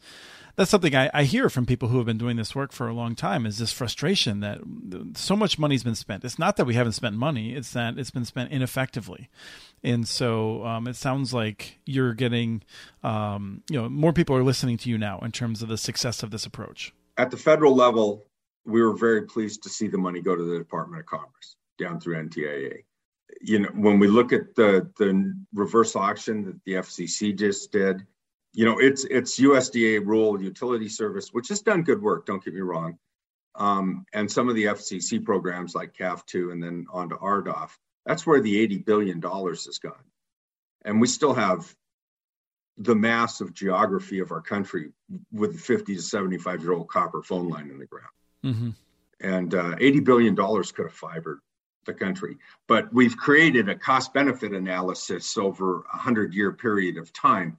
that's 0.58 0.72
something 0.72 0.96
I, 0.96 1.10
I, 1.13 1.24
hear 1.24 1.50
from 1.50 1.67
people 1.67 1.89
who 1.89 1.98
have 1.98 2.08
been 2.08 2.17
doing 2.17 2.36
this 2.36 2.56
work 2.56 2.72
for 2.72 2.88
a 2.88 2.93
long 2.93 3.13
time 3.13 3.46
is 3.46 3.60
this 3.60 3.72
frustration 3.72 4.39
that 4.39 4.60
so 5.15 5.36
much 5.36 5.60
money's 5.60 5.84
been 5.84 5.96
spent. 5.96 6.26
It's 6.26 6.39
not 6.39 6.58
that 6.58 6.65
we 6.65 6.74
haven't 6.74 6.93
spent 6.93 7.15
money; 7.15 7.54
it's 7.54 7.72
that 7.74 8.00
it's 8.00 8.10
been 8.10 8.26
spent 8.26 8.52
ineffectively. 8.52 9.30
And 9.84 10.08
so 10.08 10.65
um, 10.65 10.88
it 10.88 10.96
sounds 10.96 11.32
like 11.32 11.78
you're 11.86 12.15
getting, 12.15 12.63
um, 13.04 13.62
you 13.70 13.80
know, 13.80 13.88
more 13.88 14.13
people 14.13 14.36
are 14.36 14.43
listening 14.43 14.78
to 14.80 14.89
you 14.89 14.98
now 14.98 15.20
in 15.20 15.32
terms 15.32 15.62
of 15.62 15.70
the 15.70 15.78
success 15.78 16.24
of 16.24 16.32
this 16.32 16.48
approach. 16.48 16.91
At 17.17 17.30
the 17.30 17.38
federal 17.38 17.76
level, 17.76 18.26
we 18.65 18.82
were 18.82 18.98
very 18.98 19.22
pleased 19.24 19.62
to 19.63 19.70
see 19.70 19.88
the 19.88 20.00
money 20.00 20.22
go 20.22 20.36
to 20.36 20.43
the 20.43 20.58
Department 20.58 21.00
of 21.00 21.06
Commerce 21.06 21.56
down 21.78 22.00
through 22.00 22.15
NTIA. 22.15 22.82
You 23.41 23.60
know, 23.60 23.70
when 23.76 24.00
we 24.00 24.08
look 24.08 24.34
at 24.34 24.56
the 24.56 24.89
the 24.98 25.36
reverse 25.54 25.96
auction 25.96 26.46
that 26.46 26.63
the 26.65 26.74
FCC 26.74 27.38
just 27.38 27.72
did, 27.72 28.08
you 28.58 28.65
know, 28.65 28.80
it's 28.80 29.04
it's 29.04 29.39
USDA 29.39 30.04
rural 30.04 30.41
utility 30.41 30.89
service, 30.89 31.30
which 31.32 31.50
has 31.50 31.62
done 31.62 31.84
good 31.84 32.02
work. 32.02 32.26
Don't 32.26 32.43
get 32.43 32.56
me 32.56 32.62
wrong, 32.62 32.98
um, 33.54 34.04
and 34.13 34.30
some 34.30 34.50
of 34.50 34.56
the 34.56 34.65
FCC 34.65 35.24
programs 35.24 35.76
like 35.76 35.93
CAF2 35.93 36.52
and 36.52 36.62
then 36.62 36.88
on 36.91 37.10
to 37.10 37.15
RDOF. 37.17 37.70
That's 38.08 38.26
where 38.26 38.41
the 38.41 38.60
eighty 38.60 38.80
billion 38.80 39.20
dollars 39.20 39.65
has 39.65 39.78
gone, 39.78 40.04
and 40.84 41.00
we 41.00 41.06
still 41.06 41.36
have 41.36 41.72
the 42.80 42.96
massive 42.96 43.54
geography 43.54 44.17
of 44.22 44.32
our 44.32 44.41
country 44.41 44.91
with 45.32 45.54
the 45.54 45.60
50 45.60 45.96
to 45.96 46.02
75 46.02 46.62
year 46.63 46.74
old 46.74 46.88
copper 46.89 47.22
phone 47.22 47.50
line 47.50 47.70
in 47.70 47.78
the 47.78 47.86
ground. 47.86 48.08
Mm-hmm. 48.43 48.70
And 49.20 49.54
uh, 49.56 49.76
$80 49.76 50.04
billion 50.04 50.36
could 50.36 50.86
have 50.86 50.93
fibered 50.93 51.39
the 51.86 51.93
country. 51.96 52.38
But 52.67 52.93
we've 52.93 53.17
created 53.17 53.67
a 53.67 53.76
cost 53.76 54.13
benefit 54.13 54.54
analysis 54.54 55.38
over 55.39 55.78
a 55.78 55.98
100 55.98 56.36
year 56.36 56.52
period 56.52 56.98
of 56.98 57.12
time 57.13 57.58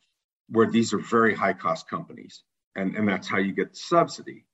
where 0.48 0.66
these 0.66 0.92
are 0.92 0.98
very 0.98 1.34
high 1.34 1.52
cost 1.52 1.88
companies. 1.88 2.42
And, 2.76 2.94
and 2.94 3.08
that's 3.08 3.28
how 3.28 3.38
you 3.38 3.52
get 3.52 3.72
the 3.72 3.78
subsidy. 3.78 4.44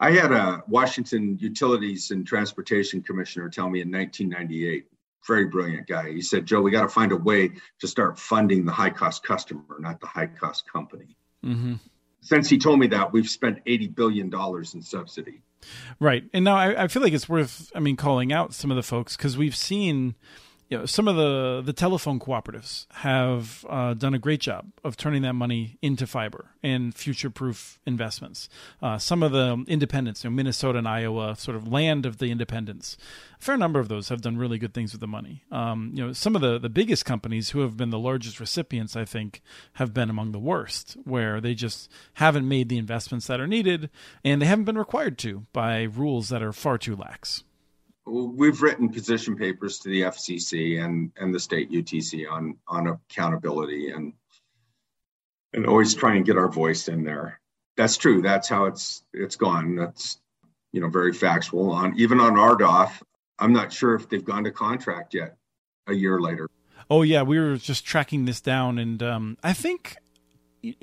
I 0.00 0.10
had 0.10 0.32
a 0.32 0.62
Washington 0.66 1.38
Utilities 1.40 2.10
and 2.10 2.26
Transportation 2.26 3.02
Commissioner 3.02 3.48
tell 3.48 3.70
me 3.70 3.80
in 3.80 3.90
1998, 3.90 4.86
very 5.26 5.46
brilliant 5.46 5.86
guy. 5.86 6.10
He 6.10 6.20
said, 6.20 6.46
Joe, 6.46 6.60
we 6.60 6.70
got 6.70 6.82
to 6.82 6.88
find 6.88 7.12
a 7.12 7.16
way 7.16 7.52
to 7.78 7.86
start 7.86 8.18
funding 8.18 8.64
the 8.64 8.72
high 8.72 8.90
cost 8.90 9.22
customer, 9.22 9.62
not 9.78 10.00
the 10.00 10.06
high 10.06 10.26
cost 10.26 10.70
company. 10.70 11.16
Mm-hmm. 11.44 11.74
Since 12.20 12.48
he 12.48 12.58
told 12.58 12.80
me 12.80 12.86
that, 12.88 13.12
we've 13.12 13.28
spent 13.28 13.64
$80 13.66 13.94
billion 13.94 14.32
in 14.32 14.82
subsidy. 14.82 15.42
Right. 16.00 16.24
And 16.32 16.44
now 16.44 16.56
I, 16.56 16.84
I 16.84 16.88
feel 16.88 17.02
like 17.02 17.12
it's 17.12 17.28
worth, 17.28 17.70
I 17.74 17.80
mean, 17.80 17.96
calling 17.96 18.32
out 18.32 18.54
some 18.54 18.70
of 18.70 18.76
the 18.76 18.82
folks 18.82 19.16
because 19.16 19.36
we've 19.36 19.56
seen 19.56 20.14
you 20.74 20.80
know, 20.80 20.86
some 20.86 21.06
of 21.06 21.14
the, 21.14 21.62
the 21.64 21.72
telephone 21.72 22.18
cooperatives 22.18 22.86
have 22.94 23.64
uh, 23.68 23.94
done 23.94 24.12
a 24.12 24.18
great 24.18 24.40
job 24.40 24.72
of 24.82 24.96
turning 24.96 25.22
that 25.22 25.34
money 25.34 25.78
into 25.82 26.04
fiber 26.04 26.50
and 26.64 26.92
future 26.96 27.30
proof 27.30 27.78
investments. 27.86 28.48
Uh, 28.82 28.98
some 28.98 29.22
of 29.22 29.30
the 29.30 29.64
independents, 29.68 30.24
you 30.24 30.30
know, 30.30 30.34
Minnesota 30.34 30.78
and 30.78 30.88
Iowa, 30.88 31.36
sort 31.36 31.56
of 31.56 31.68
land 31.68 32.04
of 32.04 32.18
the 32.18 32.32
independents, 32.32 32.96
a 33.38 33.44
fair 33.44 33.56
number 33.56 33.78
of 33.78 33.86
those 33.86 34.08
have 34.08 34.20
done 34.20 34.36
really 34.36 34.58
good 34.58 34.74
things 34.74 34.90
with 34.90 35.00
the 35.00 35.06
money. 35.06 35.44
Um, 35.52 35.92
you 35.94 36.04
know, 36.04 36.12
some 36.12 36.34
of 36.34 36.42
the, 36.42 36.58
the 36.58 36.68
biggest 36.68 37.04
companies 37.04 37.50
who 37.50 37.60
have 37.60 37.76
been 37.76 37.90
the 37.90 37.98
largest 38.00 38.40
recipients, 38.40 38.96
I 38.96 39.04
think, 39.04 39.42
have 39.74 39.94
been 39.94 40.10
among 40.10 40.32
the 40.32 40.40
worst, 40.40 40.96
where 41.04 41.40
they 41.40 41.54
just 41.54 41.88
haven't 42.14 42.48
made 42.48 42.68
the 42.68 42.78
investments 42.78 43.28
that 43.28 43.38
are 43.38 43.46
needed 43.46 43.90
and 44.24 44.42
they 44.42 44.46
haven't 44.46 44.64
been 44.64 44.76
required 44.76 45.18
to 45.18 45.46
by 45.52 45.84
rules 45.84 46.30
that 46.30 46.42
are 46.42 46.52
far 46.52 46.78
too 46.78 46.96
lax 46.96 47.44
we've 48.06 48.60
written 48.62 48.88
position 48.90 49.36
papers 49.36 49.78
to 49.80 49.88
the 49.88 50.02
FCC 50.02 50.84
and 50.84 51.10
and 51.16 51.34
the 51.34 51.40
state 51.40 51.70
UTC 51.70 52.30
on 52.30 52.56
on 52.68 52.86
accountability 52.86 53.90
and 53.90 54.12
and 55.52 55.66
always 55.66 55.94
trying 55.94 56.22
to 56.22 56.26
get 56.26 56.38
our 56.38 56.48
voice 56.48 56.88
in 56.88 57.04
there. 57.04 57.40
That's 57.76 57.96
true. 57.96 58.22
That's 58.22 58.48
how 58.48 58.66
it's 58.66 59.02
it's 59.12 59.36
gone. 59.36 59.76
That's 59.76 60.18
you 60.72 60.80
know 60.80 60.88
very 60.88 61.12
factual. 61.12 61.70
On 61.70 61.94
even 61.96 62.20
on 62.20 62.34
RDOF, 62.34 63.02
I'm 63.38 63.52
not 63.52 63.72
sure 63.72 63.94
if 63.94 64.08
they've 64.08 64.24
gone 64.24 64.44
to 64.44 64.50
contract 64.50 65.14
yet. 65.14 65.36
A 65.86 65.92
year 65.92 66.18
later. 66.18 66.48
Oh 66.88 67.02
yeah, 67.02 67.22
we 67.22 67.38
were 67.38 67.56
just 67.56 67.84
tracking 67.84 68.24
this 68.24 68.40
down, 68.40 68.78
and 68.78 69.02
um, 69.02 69.38
I 69.42 69.52
think 69.52 69.96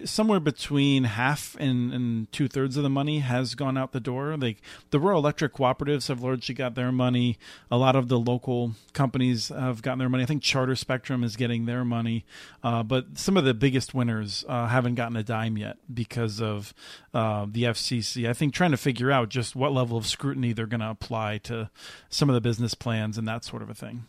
somewhere 0.06 0.40
between 0.40 1.04
half 1.06 1.56
and, 1.60 1.94
and 1.94 2.32
two 2.32 2.48
thirds 2.48 2.78
of 2.78 2.84
the 2.84 2.90
money 2.90 3.20
has 3.20 3.56
gone 3.56 3.78
out 3.78 3.92
the 3.92 4.00
door. 4.00 4.36
Like 4.38 4.62
the 4.90 5.00
rural 5.00 5.20
electric 5.20 5.54
cooperatives 5.54 6.08
have 6.08 6.22
largely 6.22 6.56
got 6.56 6.76
their 6.76 6.92
money. 6.92 7.38
A 7.70 7.78
lot 7.78 7.96
of 7.96 8.08
the 8.08 8.20
local 8.20 8.74
companies 8.94 9.50
have 9.50 9.82
gotten 9.82 10.00
their 10.00 10.10
money. 10.10 10.24
I 10.24 10.26
think 10.26 10.44
Charter 10.44 10.76
Spectrum 10.76 11.24
is 11.24 11.36
getting 11.36 11.66
their 11.66 11.86
money, 11.86 12.26
uh, 12.64 12.84
but 12.84 13.18
some 13.18 13.38
of 13.38 13.46
the 13.46 13.54
biggest 13.54 13.94
winners 13.94 14.46
uh, 14.48 14.68
haven't 14.68 14.96
gotten 14.96 15.16
a 15.16 15.24
dime 15.24 15.58
yet 15.58 15.78
because 15.94 16.42
of 16.42 16.74
uh, 17.14 17.46
the 17.50 17.64
FCC. 17.64 18.30
I 18.30 18.34
think 18.34 18.54
trying 18.54 18.72
to 18.72 18.78
figure 18.78 19.12
out 19.12 19.30
just 19.30 19.56
what 19.56 19.72
level 19.72 19.98
of 19.98 20.06
scrutiny 20.06 20.54
they're 20.54 20.66
going 20.66 20.82
to 20.82 20.90
apply 20.90 21.40
to 21.40 21.70
some 22.10 22.30
of 22.30 22.34
the 22.34 22.42
business 22.42 22.74
plans 22.74 23.18
and 23.18 23.28
that 23.28 23.44
sort 23.44 23.62
of 23.62 23.70
a 23.70 23.74
thing. 23.74 24.06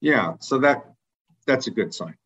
Yeah, 0.00 0.34
so 0.40 0.58
that 0.58 0.84
that's 1.46 1.66
a 1.66 1.70
good 1.70 1.94
sign 1.94 2.16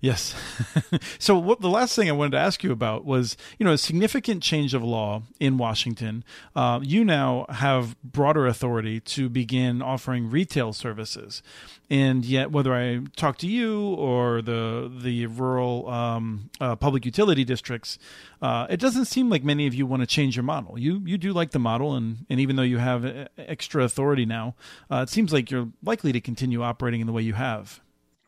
yes. 0.00 0.34
so 1.18 1.38
what 1.38 1.60
the 1.60 1.68
last 1.68 1.94
thing 1.96 2.08
I 2.08 2.12
wanted 2.12 2.32
to 2.32 2.38
ask 2.38 2.62
you 2.62 2.72
about 2.72 3.04
was, 3.04 3.36
you 3.58 3.64
know, 3.64 3.72
a 3.72 3.78
significant 3.78 4.42
change 4.42 4.74
of 4.74 4.82
law 4.82 5.22
in 5.40 5.58
Washington. 5.58 6.24
Uh, 6.54 6.80
you 6.82 7.04
now 7.04 7.46
have 7.48 8.00
broader 8.02 8.46
authority 8.46 9.00
to 9.00 9.28
begin 9.28 9.82
offering 9.82 10.30
retail 10.30 10.72
services, 10.72 11.42
and 11.90 12.24
yet 12.24 12.50
whether 12.50 12.74
I 12.74 13.00
talk 13.16 13.38
to 13.38 13.46
you 13.46 13.94
or 13.94 14.42
the 14.42 14.90
the 15.02 15.26
rural 15.26 15.88
um, 15.88 16.50
uh, 16.60 16.76
public 16.76 17.04
utility 17.04 17.44
districts, 17.44 17.98
uh, 18.42 18.66
it 18.70 18.80
doesn't 18.80 19.06
seem 19.06 19.28
like 19.28 19.44
many 19.44 19.66
of 19.66 19.74
you 19.74 19.86
want 19.86 20.02
to 20.02 20.06
change 20.06 20.36
your 20.36 20.44
model. 20.44 20.78
You 20.78 21.02
you 21.04 21.18
do 21.18 21.32
like 21.32 21.50
the 21.50 21.58
model, 21.58 21.94
and 21.94 22.26
and 22.28 22.40
even 22.40 22.56
though 22.56 22.62
you 22.62 22.78
have 22.78 23.28
extra 23.36 23.84
authority 23.84 24.26
now, 24.26 24.54
uh, 24.90 25.04
it 25.08 25.08
seems 25.08 25.32
like 25.32 25.50
you're 25.50 25.68
likely 25.82 26.12
to 26.12 26.20
continue 26.20 26.62
operating 26.62 27.00
in 27.00 27.06
the 27.06 27.12
way 27.12 27.22
you 27.22 27.34
have. 27.34 27.80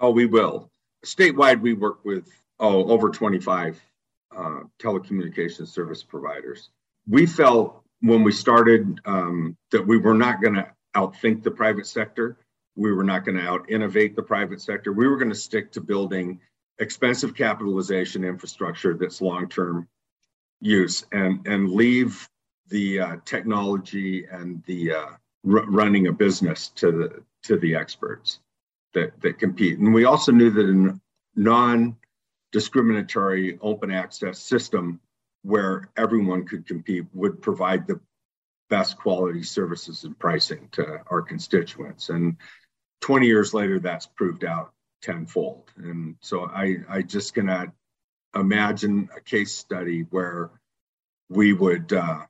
Oh, 0.02 0.10
we 0.10 0.24
will 0.24 0.69
statewide, 1.04 1.60
we 1.60 1.72
work 1.74 2.04
with 2.04 2.28
oh, 2.58 2.84
over 2.90 3.10
25 3.10 3.80
uh, 4.36 4.60
telecommunications 4.78 5.68
service 5.68 6.02
providers. 6.02 6.70
We 7.08 7.26
felt 7.26 7.82
when 8.00 8.22
we 8.22 8.32
started 8.32 9.00
um, 9.04 9.56
that 9.72 9.86
we 9.86 9.98
were 9.98 10.14
not 10.14 10.40
going 10.40 10.54
to 10.54 10.68
outthink 10.94 11.42
the 11.42 11.50
private 11.50 11.86
sector. 11.86 12.36
We 12.76 12.92
were 12.92 13.04
not 13.04 13.24
going 13.24 13.36
to 13.36 13.46
out 13.46 13.70
innovate 13.70 14.16
the 14.16 14.22
private 14.22 14.60
sector. 14.60 14.92
We 14.92 15.08
were 15.08 15.16
going 15.16 15.30
to 15.30 15.34
stick 15.34 15.72
to 15.72 15.80
building 15.80 16.40
expensive 16.78 17.34
capitalization 17.34 18.24
infrastructure 18.24 18.94
that's 18.94 19.20
long 19.20 19.48
term 19.48 19.88
use 20.60 21.04
and, 21.12 21.46
and 21.46 21.70
leave 21.70 22.28
the 22.68 23.00
uh, 23.00 23.16
technology 23.24 24.26
and 24.30 24.62
the 24.64 24.92
uh, 24.92 25.06
r- 25.48 25.66
running 25.66 26.06
a 26.06 26.12
business 26.12 26.68
to 26.68 26.92
the 26.92 27.22
to 27.42 27.56
the 27.56 27.74
experts 27.74 28.38
that, 28.94 29.20
that 29.22 29.38
compete. 29.38 29.79
And 29.79 29.94
we 29.94 30.05
also 30.05 30.33
knew 30.33 30.50
that 30.50 30.66
a 30.66 31.00
non 31.37 31.96
discriminatory 32.53 33.59
open 33.61 33.90
access 33.90 34.38
system 34.40 35.00
where 35.42 35.88
everyone 35.96 36.46
could 36.46 36.66
compete 36.66 37.07
would 37.14 37.40
provide 37.40 37.87
the 37.87 38.00
best 38.68 38.98
quality 38.98 39.42
services 39.42 40.05
and 40.05 40.18
pricing 40.18 40.68
to 40.72 41.00
our 41.11 41.22
constituents. 41.22 42.09
And 42.09 42.37
20 43.00 43.26
years 43.26 43.55
later, 43.55 43.79
that's 43.79 44.07
proved 44.07 44.44
out 44.44 44.72
tenfold. 45.03 45.70
And 45.76 46.16
so 46.20 46.44
I, 46.44 46.79
I 46.88 47.03
just 47.03 47.35
cannot 47.35 47.68
imagine 48.35 49.09
a 49.16 49.20
case 49.20 49.53
study 49.53 50.03
where 50.11 50.50
we 51.29 51.53
would 51.53 51.92
uh, 51.92 52.20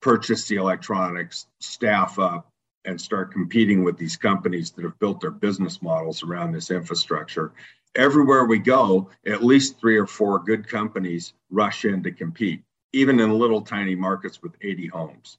purchase 0.00 0.48
the 0.48 0.56
electronics, 0.56 1.46
staff 1.60 2.18
up, 2.18 2.50
and 2.88 2.98
start 2.98 3.30
competing 3.30 3.84
with 3.84 3.98
these 3.98 4.16
companies 4.16 4.70
that 4.70 4.82
have 4.82 4.98
built 4.98 5.20
their 5.20 5.30
business 5.30 5.82
models 5.82 6.22
around 6.22 6.52
this 6.52 6.70
infrastructure. 6.70 7.52
Everywhere 7.94 8.46
we 8.46 8.58
go, 8.58 9.10
at 9.26 9.44
least 9.44 9.78
three 9.78 9.98
or 9.98 10.06
four 10.06 10.38
good 10.38 10.66
companies 10.66 11.34
rush 11.50 11.84
in 11.84 12.02
to 12.02 12.10
compete, 12.10 12.62
even 12.94 13.20
in 13.20 13.30
little 13.38 13.60
tiny 13.60 13.94
markets 13.94 14.42
with 14.42 14.52
80 14.62 14.86
homes. 14.86 15.38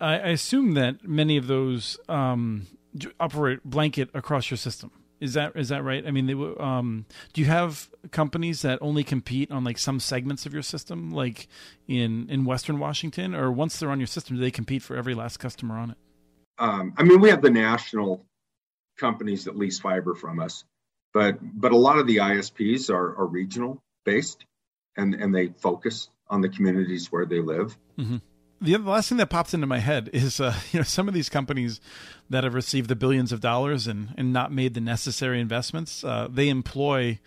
I 0.00 0.14
assume 0.28 0.74
that 0.74 1.02
many 1.02 1.36
of 1.36 1.48
those 1.48 1.98
um, 2.08 2.68
operate 3.18 3.64
blanket 3.64 4.10
across 4.14 4.48
your 4.48 4.58
system. 4.58 4.92
Is 5.20 5.34
that 5.34 5.56
is 5.56 5.70
that 5.70 5.82
right? 5.82 6.06
I 6.06 6.12
mean, 6.12 6.26
they, 6.26 6.34
um, 6.62 7.04
do 7.32 7.40
you 7.40 7.48
have 7.48 7.90
companies 8.12 8.62
that 8.62 8.78
only 8.80 9.02
compete 9.02 9.50
on 9.50 9.64
like 9.64 9.76
some 9.76 9.98
segments 9.98 10.46
of 10.46 10.54
your 10.54 10.62
system, 10.62 11.10
like 11.10 11.48
in 11.88 12.30
in 12.30 12.44
Western 12.44 12.78
Washington, 12.78 13.34
or 13.34 13.50
once 13.50 13.80
they're 13.80 13.90
on 13.90 13.98
your 13.98 14.06
system, 14.06 14.36
do 14.36 14.42
they 14.42 14.52
compete 14.52 14.80
for 14.80 14.94
every 14.94 15.14
last 15.14 15.38
customer 15.38 15.76
on 15.76 15.90
it? 15.90 15.96
Um, 16.58 16.94
I 16.96 17.02
mean, 17.02 17.20
we 17.20 17.30
have 17.30 17.42
the 17.42 17.50
national 17.50 18.24
companies 18.98 19.44
that 19.44 19.56
lease 19.56 19.78
fiber 19.78 20.14
from 20.14 20.40
us, 20.40 20.64
but 21.14 21.38
but 21.40 21.72
a 21.72 21.76
lot 21.76 21.98
of 21.98 22.06
the 22.06 22.16
ISPs 22.16 22.90
are, 22.90 23.16
are 23.16 23.26
regional 23.26 23.82
based, 24.04 24.44
and 24.96 25.14
and 25.14 25.34
they 25.34 25.48
focus 25.48 26.08
on 26.28 26.40
the 26.40 26.48
communities 26.48 27.10
where 27.10 27.26
they 27.26 27.40
live. 27.40 27.76
Mm-hmm 27.98 28.18
the, 28.60 28.76
last 28.78 29.08
thing 29.08 29.18
that 29.18 29.30
pops 29.30 29.54
into 29.54 29.66
my 29.66 29.78
head 29.78 30.10
is 30.12 30.40
uh, 30.40 30.54
you 30.72 30.80
know 30.80 30.84
some 30.84 31.08
of 31.08 31.14
these 31.14 31.28
companies 31.28 31.80
that 32.30 32.44
have 32.44 32.54
received 32.54 32.88
the 32.88 32.96
billions 32.96 33.32
of 33.32 33.40
dollars 33.40 33.86
and, 33.86 34.14
and 34.16 34.32
not 34.32 34.52
made 34.52 34.74
the 34.74 34.80
necessary 34.80 35.40
investments 35.40 36.04
uh, 36.04 36.28
they 36.30 36.48
employ 36.48 37.18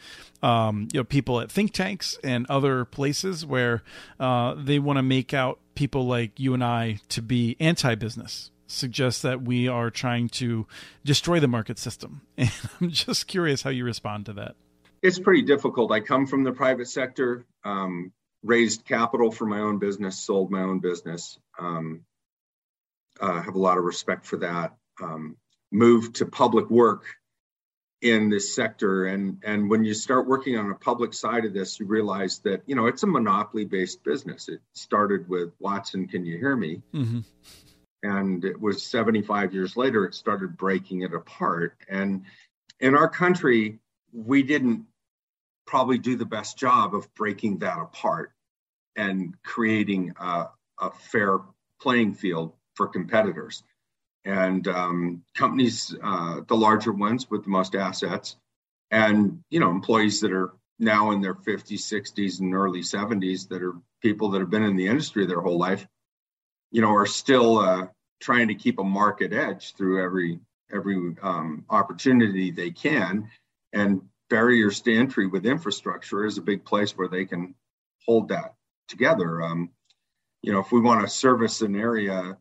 um, 0.44 0.88
you 0.92 1.00
know 1.00 1.04
people 1.04 1.40
at 1.40 1.52
think 1.52 1.74
tanks 1.74 2.18
and 2.24 2.46
other 2.50 2.86
places 2.86 3.46
where 3.46 3.84
uh, 4.20 4.56
they 4.58 4.80
want 4.80 4.98
to 4.98 5.04
make 5.04 5.34
out 5.34 5.60
people 5.76 6.06
like 6.06 6.40
you 6.40 6.54
and 6.54 6.64
I 6.64 7.00
to 7.10 7.22
be 7.22 7.56
anti-business 7.60 8.52
suggest 8.72 9.22
that 9.24 9.42
we 9.42 9.68
are 9.68 9.90
trying 9.90 10.30
to 10.30 10.66
destroy 11.04 11.40
the 11.40 11.48
market 11.48 11.78
system 11.78 12.22
and 12.38 12.52
I'm 12.80 12.90
just 12.90 13.28
curious 13.28 13.62
how 13.62 13.70
you 13.70 13.86
respond 13.86 14.26
to 14.28 14.34
that 14.34 14.56
it's 15.02 15.20
pretty 15.20 15.42
difficult 15.42 15.92
I 15.92 16.00
come 16.00 16.28
from 16.28 16.44
the 16.44 16.52
private 16.52 16.88
sector 16.88 17.46
um, 17.64 18.12
raised 18.44 18.86
capital 18.86 19.32
for 19.32 19.46
my 19.46 19.60
own 19.60 19.78
business, 19.78 20.20
sold 20.20 20.52
my 20.52 20.62
own 20.62 20.80
business. 20.80 21.38
Um, 21.60 22.06
uh, 23.20 23.42
have 23.42 23.56
a 23.56 23.60
lot 23.60 23.78
of 23.78 23.84
respect 23.84 24.26
for 24.26 24.38
that. 24.38 24.76
Um, 25.02 25.38
moved 25.72 26.18
to 26.18 26.26
public 26.26 26.70
work 26.70 27.04
in 28.02 28.30
this 28.30 28.56
sector, 28.56 29.06
and 29.06 29.42
and 29.44 29.70
when 29.70 29.84
you 29.84 29.94
start 29.94 30.28
working 30.28 30.58
on 30.58 30.72
a 30.72 30.76
public 30.76 31.14
side 31.14 31.46
of 31.46 31.54
this, 31.54 31.80
you 31.80 31.86
realize 31.86 32.40
that 32.40 32.64
you 32.66 32.76
know 32.76 32.88
it's 32.88 33.04
a 33.04 33.08
monopoly-based 33.08 34.04
business. 34.04 34.50
It 34.50 34.62
started 34.74 35.30
with 35.30 35.52
Watson, 35.60 36.08
can 36.08 36.26
you 36.26 36.38
hear 36.38 36.56
me? 36.56 36.82
Mm-hmm. 36.94 37.20
And 38.04 38.44
it 38.46 38.60
was 38.60 38.84
75 38.84 39.54
years 39.54 39.78
later, 39.78 40.06
it 40.06 40.16
started 40.16 40.58
breaking 40.58 41.02
it 41.02 41.14
apart. 41.14 41.76
And 41.88 42.24
in 42.80 42.96
our 42.96 43.08
country, 43.10 43.80
we 44.12 44.44
didn't 44.44 44.86
probably 45.68 45.98
do 45.98 46.16
the 46.16 46.26
best 46.26 46.58
job 46.58 46.96
of 46.96 47.14
breaking 47.14 47.60
that 47.60 47.80
apart 47.80 48.34
and 48.96 49.36
creating 49.44 50.14
a, 50.20 50.48
a 50.80 50.92
fair 50.92 51.40
playing 51.80 52.14
field 52.14 52.54
for 52.76 52.88
competitors. 52.88 53.64
And 54.26 54.68
um, 54.68 55.24
companies, 55.36 55.96
uh, 56.04 56.42
the 56.48 56.56
larger 56.56 56.92
ones 56.92 57.30
with 57.30 57.44
the 57.44 57.50
most 57.50 57.76
assets, 57.76 58.36
and 58.92 59.44
you 59.50 59.60
know 59.60 59.72
employees 59.72 60.20
that 60.22 60.32
are 60.32 60.54
now 60.78 61.12
in 61.12 61.22
their 61.22 61.34
50s, 61.34 61.80
60s, 61.80 62.40
and 62.40 62.54
early 62.54 62.82
70s 62.82 63.48
that 63.50 63.64
are 63.64 63.76
people 64.02 64.30
that 64.32 64.42
have 64.42 64.50
been 64.50 64.64
in 64.64 64.76
the 64.76 64.88
industry 64.88 65.26
their 65.26 65.42
whole 65.42 65.58
life, 65.58 65.88
you 66.72 66.82
know, 66.82 66.94
are 66.94 67.06
still 67.06 67.60
uh, 67.60 67.88
trying 68.20 68.48
to 68.48 68.56
keep 68.56 68.80
a 68.80 68.84
market 68.84 69.34
edge 69.34 69.74
through 69.76 70.04
every 70.04 70.40
every 70.74 71.16
um, 71.22 71.66
opportunity 71.70 72.50
they 72.50 72.72
can, 72.72 73.30
and 73.74 74.02
barriers 74.30 74.80
to 74.82 74.96
entry 74.96 75.28
with 75.28 75.46
infrastructure 75.46 76.26
is 76.26 76.38
a 76.38 76.42
big 76.42 76.64
place 76.64 76.98
where 76.98 77.10
they 77.10 77.26
can 77.26 77.54
hold 78.06 78.30
that 78.30 78.54
together. 78.88 79.42
Um, 79.42 79.70
you 80.42 80.54
know, 80.54 80.60
if 80.60 80.72
we 80.72 80.80
want 80.80 81.02
to 81.02 81.08
service 81.08 81.62
an 81.62 81.76
area, 81.76 82.38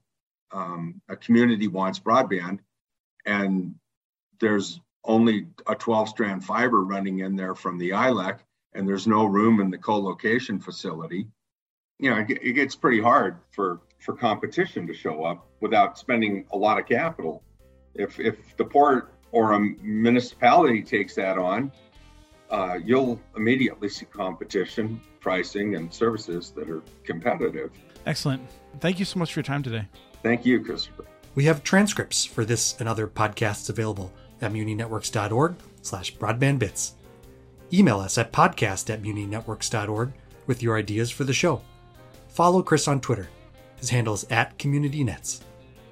um, 0.52 1.02
a 1.08 1.16
community 1.16 1.68
wants 1.68 1.98
broadband, 1.98 2.60
and 3.26 3.74
there's 4.40 4.80
only 5.04 5.46
a 5.66 5.74
12 5.74 6.08
strand 6.08 6.44
fiber 6.44 6.84
running 6.84 7.20
in 7.20 7.36
there 7.36 7.54
from 7.54 7.78
the 7.78 7.90
ILEC, 7.90 8.38
and 8.74 8.88
there's 8.88 9.06
no 9.06 9.24
room 9.24 9.60
in 9.60 9.70
the 9.70 9.78
co-location 9.78 10.60
facility. 10.60 11.26
You 12.00 12.10
know, 12.10 12.18
it, 12.18 12.30
it 12.42 12.52
gets 12.54 12.74
pretty 12.74 13.00
hard 13.00 13.36
for 13.50 13.80
for 13.98 14.14
competition 14.14 14.86
to 14.86 14.94
show 14.94 15.24
up 15.24 15.46
without 15.60 15.98
spending 15.98 16.46
a 16.52 16.56
lot 16.56 16.78
of 16.78 16.86
capital. 16.86 17.42
If 17.94 18.18
if 18.18 18.56
the 18.56 18.64
port 18.64 19.12
or 19.32 19.52
a 19.52 19.60
municipality 19.60 20.82
takes 20.82 21.14
that 21.14 21.38
on, 21.38 21.70
uh, 22.50 22.78
you'll 22.84 23.20
immediately 23.36 23.88
see 23.88 24.06
competition, 24.06 25.00
pricing, 25.20 25.76
and 25.76 25.92
services 25.92 26.50
that 26.56 26.68
are 26.68 26.82
competitive. 27.04 27.70
Excellent. 28.06 28.42
Thank 28.80 28.98
you 28.98 29.04
so 29.04 29.18
much 29.18 29.32
for 29.32 29.40
your 29.40 29.44
time 29.44 29.62
today. 29.62 29.86
Thank 30.22 30.44
you, 30.44 30.62
Christopher. 30.64 31.04
We 31.34 31.44
have 31.44 31.62
transcripts 31.62 32.24
for 32.24 32.44
this 32.44 32.74
and 32.80 32.88
other 32.88 33.06
podcasts 33.06 33.68
available 33.70 34.12
at 34.40 34.52
muninetworks.org 34.52 35.56
slash 35.82 36.16
broadbandbits. 36.16 36.92
Email 37.72 38.00
us 38.00 38.18
at 38.18 38.32
podcast 38.32 38.92
at 38.92 39.02
muninetworks.org 39.02 40.12
with 40.46 40.62
your 40.62 40.76
ideas 40.76 41.10
for 41.10 41.24
the 41.24 41.32
show. 41.32 41.62
Follow 42.40 42.62
Chris 42.62 42.88
on 42.88 43.02
Twitter. 43.02 43.28
His 43.76 43.90
handle 43.90 44.14
is 44.14 44.24
at 44.30 44.56
CommunityNets. 44.56 45.42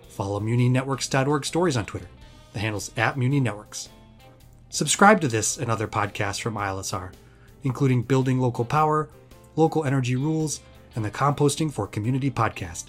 Follow 0.09 0.41
muninetworks.org 0.41 1.45
stories 1.45 1.77
on 1.77 1.85
Twitter. 1.85 2.09
The 2.55 2.59
handle's 2.59 2.91
at 2.97 3.17
muninetworks. 3.17 3.89
Subscribe 4.71 5.21
to 5.21 5.29
this 5.29 5.59
and 5.59 5.71
other 5.71 5.87
podcasts 5.87 6.41
from 6.41 6.55
ILSR, 6.55 7.13
including 7.65 8.01
Building 8.01 8.41
Local 8.41 8.65
Power, 8.65 9.11
Local 9.57 9.85
Energy 9.85 10.17
Rules, 10.17 10.63
and 10.97 11.05
the 11.05 11.11
Composting 11.11 11.71
for 11.71 11.87
Community 11.87 12.31
podcast. 12.31 12.87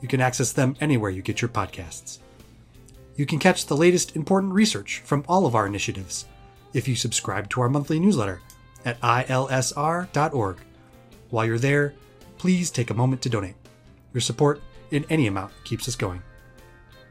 You 0.00 0.06
can 0.06 0.20
access 0.20 0.52
them 0.52 0.76
anywhere 0.80 1.10
you 1.10 1.22
get 1.22 1.42
your 1.42 1.48
podcasts. 1.48 2.20
You 3.16 3.26
can 3.26 3.40
catch 3.40 3.66
the 3.66 3.76
latest 3.76 4.14
important 4.14 4.52
research 4.52 5.02
from 5.04 5.24
all 5.26 5.44
of 5.44 5.56
our 5.56 5.66
initiatives 5.66 6.26
if 6.72 6.86
you 6.86 6.94
subscribe 6.94 7.50
to 7.50 7.62
our 7.62 7.68
monthly 7.68 7.98
newsletter 7.98 8.40
at 8.84 9.00
ilsr.org. 9.00 10.56
While 11.30 11.46
you're 11.46 11.58
there, 11.58 11.94
please 12.42 12.72
take 12.72 12.90
a 12.90 12.94
moment 12.94 13.22
to 13.22 13.28
donate. 13.28 13.54
Your 14.12 14.20
support 14.20 14.60
in 14.90 15.06
any 15.08 15.28
amount 15.28 15.52
keeps 15.62 15.86
us 15.86 15.94
going. 15.94 16.20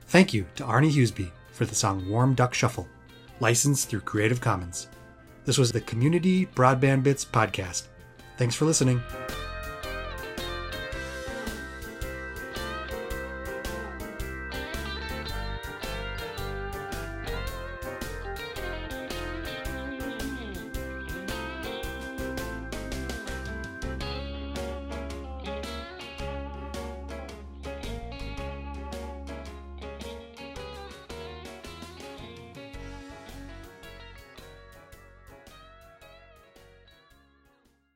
Thank 0.08 0.34
you 0.34 0.46
to 0.56 0.66
Arne 0.66 0.90
Huseby 0.90 1.32
for 1.54 1.64
the 1.64 1.74
song 1.74 2.06
Warm 2.10 2.34
Duck 2.34 2.54
Shuffle, 2.54 2.86
licensed 3.40 3.88
through 3.88 4.02
Creative 4.02 4.42
Commons. 4.42 4.90
This 5.46 5.58
was 5.58 5.72
the 5.72 5.80
Community 5.80 6.48
Broadband 6.48 7.04
Bits 7.04 7.24
podcast. 7.24 7.84
Thanks 8.36 8.56
for 8.56 8.66
listening. 8.66 9.02